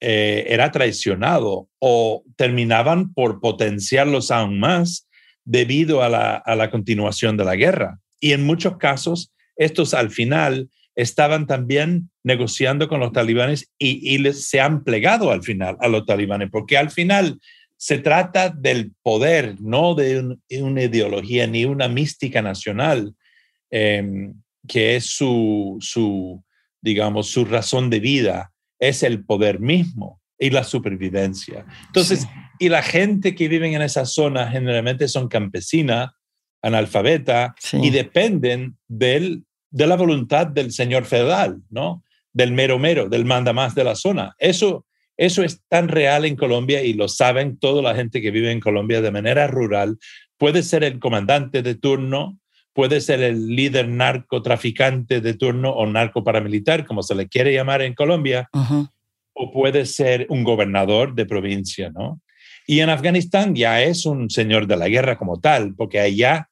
eh, 0.00 0.46
era 0.48 0.70
traicionado 0.70 1.68
o 1.78 2.24
terminaban 2.36 3.12
por 3.12 3.40
potenciarlos 3.40 4.30
aún 4.30 4.58
más 4.58 5.08
debido 5.50 6.02
a 6.02 6.08
la, 6.08 6.36
a 6.36 6.54
la 6.54 6.70
continuación 6.70 7.36
de 7.36 7.44
la 7.44 7.56
guerra. 7.56 7.98
Y 8.20 8.32
en 8.32 8.44
muchos 8.44 8.76
casos 8.76 9.32
estos 9.56 9.94
al 9.94 10.10
final 10.10 10.70
estaban 10.94 11.46
también 11.46 12.10
negociando 12.22 12.88
con 12.88 13.00
los 13.00 13.12
talibanes 13.12 13.70
y, 13.78 14.18
les, 14.18 14.48
se 14.48 14.60
han 14.60 14.84
plegado 14.84 15.32
al 15.32 15.42
final 15.42 15.76
a 15.80 15.88
los 15.88 16.06
talibanes, 16.06 16.50
porque 16.50 16.78
al 16.78 16.90
final 16.90 17.40
se 17.76 17.98
trata 17.98 18.50
del 18.50 18.92
poder, 19.02 19.56
no 19.60 19.94
de 19.94 20.36
una 20.60 20.82
ideología 20.82 21.46
ni 21.46 21.64
una 21.64 21.88
mística 21.88 22.42
nacional, 22.42 23.14
em, 23.70 24.34
que 24.68 24.96
es 24.96 25.06
su, 25.06 25.78
su, 25.80 26.44
digamos, 26.80 27.28
su 27.28 27.44
razón 27.44 27.90
de 27.90 28.00
vida. 28.00 28.52
es 28.82 29.02
el 29.02 29.26
poder 29.26 29.60
mismo 29.60 30.22
y 30.38 30.48
la 30.48 30.64
supervivencia. 30.64 31.66
Entonces, 31.88 32.26
y 32.60 32.68
la 32.68 32.82
gente 32.82 33.34
que 33.34 33.48
vive 33.48 33.74
en 33.74 33.80
esa 33.80 34.04
zona 34.04 34.46
generalmente 34.48 35.08
son 35.08 35.28
campesinas, 35.28 36.10
analfabeta, 36.60 37.54
y 37.72 37.88
dependen 37.88 38.76
del, 38.86 39.44
de 39.70 39.86
la 39.86 39.96
voluntad 39.96 40.46
del 40.46 40.70
señor 40.70 41.06
federal, 41.06 41.62
¿no? 41.70 42.04
Del 42.34 42.52
mero 42.52 42.78
mero, 42.78 43.08
del 43.08 43.24
manda 43.24 43.54
más 43.54 43.74
de 43.74 43.82
la 43.82 43.94
zona. 43.94 44.34
Eso, 44.38 44.84
eso 45.16 45.42
es 45.42 45.62
tan 45.68 45.88
real 45.88 46.26
en 46.26 46.36
Colombia 46.36 46.84
y 46.84 46.92
lo 46.92 47.08
saben 47.08 47.58
toda 47.58 47.80
la 47.80 47.94
gente 47.94 48.20
que 48.20 48.30
vive 48.30 48.52
en 48.52 48.60
Colombia 48.60 49.00
de 49.00 49.10
manera 49.10 49.46
rural. 49.46 49.96
Puede 50.36 50.62
ser 50.62 50.84
el 50.84 50.98
comandante 50.98 51.62
de 51.62 51.76
turno, 51.76 52.38
puede 52.74 53.00
ser 53.00 53.22
el 53.22 53.56
líder 53.56 53.88
narcotraficante 53.88 55.22
de 55.22 55.32
turno 55.32 55.70
o 55.70 55.86
narco 55.86 56.22
paramilitar, 56.22 56.84
como 56.84 57.02
se 57.02 57.14
le 57.14 57.26
quiere 57.26 57.54
llamar 57.54 57.80
en 57.80 57.94
Colombia, 57.94 58.50
o 59.32 59.50
puede 59.50 59.86
ser 59.86 60.26
un 60.28 60.44
gobernador 60.44 61.14
de 61.14 61.24
provincia, 61.24 61.88
¿no? 61.88 62.20
Y 62.70 62.78
en 62.78 62.88
Afganistán 62.88 63.56
ya 63.56 63.82
es 63.82 64.06
un 64.06 64.30
señor 64.30 64.68
de 64.68 64.76
la 64.76 64.88
guerra 64.88 65.18
como 65.18 65.40
tal, 65.40 65.74
porque 65.74 65.98
allá 65.98 66.48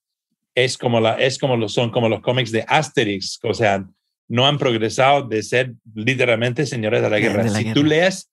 es 0.53 0.77
como, 0.77 0.99
la, 0.99 1.13
es 1.13 1.39
como 1.39 1.57
lo, 1.57 1.69
son 1.69 1.93
como 1.93 2.09
los 2.09 2.23
cómics 2.23 2.51
de 2.51 2.65
Asterix, 2.67 3.39
o 3.45 3.55
sea, 3.55 3.87
no 4.27 4.45
han 4.45 4.59
progresado 4.59 5.29
de 5.29 5.45
ser 5.45 5.75
literalmente 5.95 6.67
señores 6.67 7.03
de 7.03 7.11
la 7.11 7.21
guerra. 7.21 7.49
si 7.49 7.73
tú 7.73 7.85
lees 7.85 8.29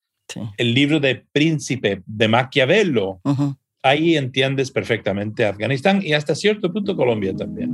el 0.57 0.73
libro 0.73 0.99
de 0.99 1.27
Príncipe 1.31 2.01
de 2.07 2.27
Maquiavelo, 2.27 3.21
ahí 3.83 4.17
entiendes 4.17 4.71
perfectamente 4.71 5.45
Afganistán 5.45 6.01
y 6.01 6.13
hasta 6.13 6.33
cierto 6.33 6.73
punto 6.73 6.95
Colombia 6.95 7.36
también. 7.36 7.69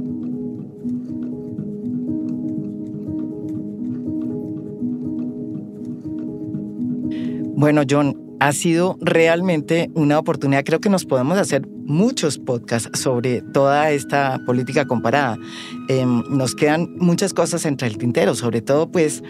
Bueno, 7.55 7.83
John, 7.89 8.30
ha 8.41 8.51
sido 8.53 8.97
realmente 9.01 9.91
una 9.93 10.17
oportunidad. 10.17 10.63
Creo 10.63 10.79
que 10.79 10.89
nos 10.89 11.05
podemos 11.05 11.37
hacer 11.37 11.67
muchos 11.85 12.39
podcasts 12.39 12.99
sobre 12.99 13.43
toda 13.43 13.91
esta 13.91 14.39
política 14.47 14.85
comparada. 14.85 15.37
Em, 15.87 16.23
nos 16.27 16.55
quedan 16.55 16.89
muchas 16.97 17.35
cosas 17.35 17.67
entre 17.67 17.87
el 17.87 17.99
tintero, 17.99 18.33
sobre 18.33 18.63
todo 18.63 18.91
pues 18.91 19.21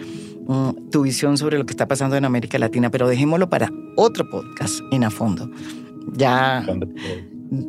mm, 0.46 0.88
tu 0.90 1.02
visión 1.02 1.36
sobre 1.36 1.58
lo 1.58 1.66
que 1.66 1.72
está 1.72 1.86
pasando 1.86 2.16
en 2.16 2.24
América 2.24 2.58
Latina, 2.58 2.88
pero 2.88 3.06
dejémoslo 3.06 3.50
para 3.50 3.70
otro 3.96 4.30
podcast 4.30 4.80
en 4.90 5.04
a 5.04 5.10
fondo. 5.10 5.50
Ya 6.14 6.64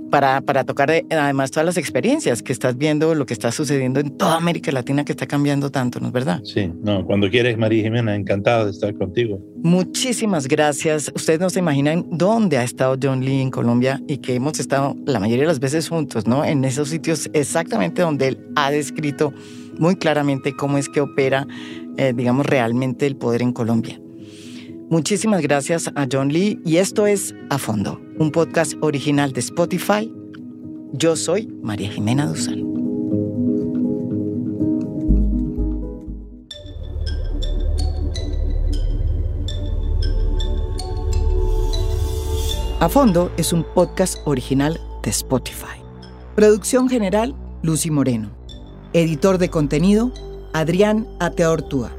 para, 0.10 0.42
para 0.42 0.64
tocar 0.64 0.92
eh, 0.92 1.06
además 1.10 1.52
todas 1.52 1.66
las 1.66 1.78
experiencias 1.78 2.42
que 2.42 2.54
estás 2.54 2.78
viendo, 2.78 3.14
lo 3.16 3.26
que 3.26 3.34
está 3.34 3.52
sucediendo 3.52 4.00
en 4.00 4.18
toda 4.18 4.36
América 4.36 4.72
Latina 4.72 5.04
que 5.04 5.12
está 5.12 5.28
cambiando 5.28 5.70
tanto, 5.70 6.00
¿no 6.00 6.08
es 6.08 6.14
verdad? 6.14 6.42
Sí, 6.44 6.72
no, 6.82 7.06
cuando 7.06 7.30
quieres, 7.30 7.58
María 7.58 7.84
Jimena, 7.84 8.16
encantado 8.16 8.66
de 8.66 8.72
estar 8.72 8.94
contigo. 8.96 9.40
Muchísimas 9.58 10.48
gracias. 10.48 11.12
Ustedes 11.16 11.40
no 11.40 11.50
se 11.50 11.60
imaginan 11.60 12.06
dónde 12.12 12.58
ha 12.58 12.64
estado 12.64 12.98
John 13.02 13.24
Lee 13.24 13.42
en 13.42 13.52
Colombia 13.52 14.02
y 14.08 14.18
que 14.18 14.36
hemos 14.36 14.60
estado 14.60 14.96
la 15.06 15.20
mayoría 15.20 15.44
de 15.44 15.48
las 15.48 15.60
veces 15.60 15.90
juntos, 15.90 16.28
¿no? 16.28 16.46
En 16.46 16.64
esos 16.66 16.90
sitios 16.90 17.30
exactamente 17.34 18.02
donde 18.02 18.30
él 18.30 18.38
ha 18.56 18.72
descrito 18.72 19.34
muy 19.78 19.96
claramente 19.96 20.54
cómo 20.56 20.78
es 20.78 20.88
que 20.88 21.02
opera, 21.02 21.48
eh, 21.98 22.14
digamos, 22.16 22.46
realmente 22.46 23.06
el 23.06 23.16
poder 23.16 23.42
en 23.42 23.54
Colombia. 23.54 24.00
Muchísimas 24.90 25.42
gracias 25.42 25.90
a 25.96 26.08
John 26.12 26.30
Lee 26.30 26.60
y 26.66 26.78
esto 26.78 27.08
es 27.08 27.34
A 27.50 27.58
Fondo, 27.58 28.00
un 28.20 28.32
podcast 28.32 28.74
original 28.82 29.34
de 29.34 29.40
Spotify. 29.40 30.14
Yo 30.92 31.16
soy 31.16 31.48
María 31.64 31.90
Jimena 31.90 32.28
Duzán. 32.28 32.62
A 42.80 42.90
Fondo 42.90 43.32
es 43.38 43.54
un 43.54 43.64
podcast 43.64 44.18
original 44.26 44.80
de 45.04 45.10
Spotify. 45.10 45.82
Producción 46.36 46.90
general, 46.90 47.34
Lucy 47.64 47.90
Moreno. 47.90 48.30
Editor 48.92 49.38
de 49.38 49.50
contenido, 49.50 50.12
Adrián 50.52 51.08
Ateortúa. 51.20 51.92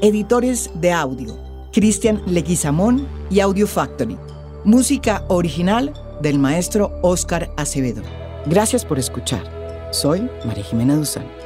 Editores 0.00 0.70
de 0.74 0.92
audio, 0.92 1.47
Cristian 1.78 2.20
Leguizamón 2.26 3.06
y 3.30 3.38
Audio 3.38 3.68
Factory. 3.68 4.18
Música 4.64 5.24
original 5.28 5.92
del 6.20 6.36
maestro 6.36 6.98
Oscar 7.02 7.52
Acevedo. 7.56 8.02
Gracias 8.46 8.84
por 8.84 8.98
escuchar. 8.98 9.88
Soy 9.92 10.28
María 10.44 10.64
Jimena 10.64 10.96
Duzán. 10.96 11.37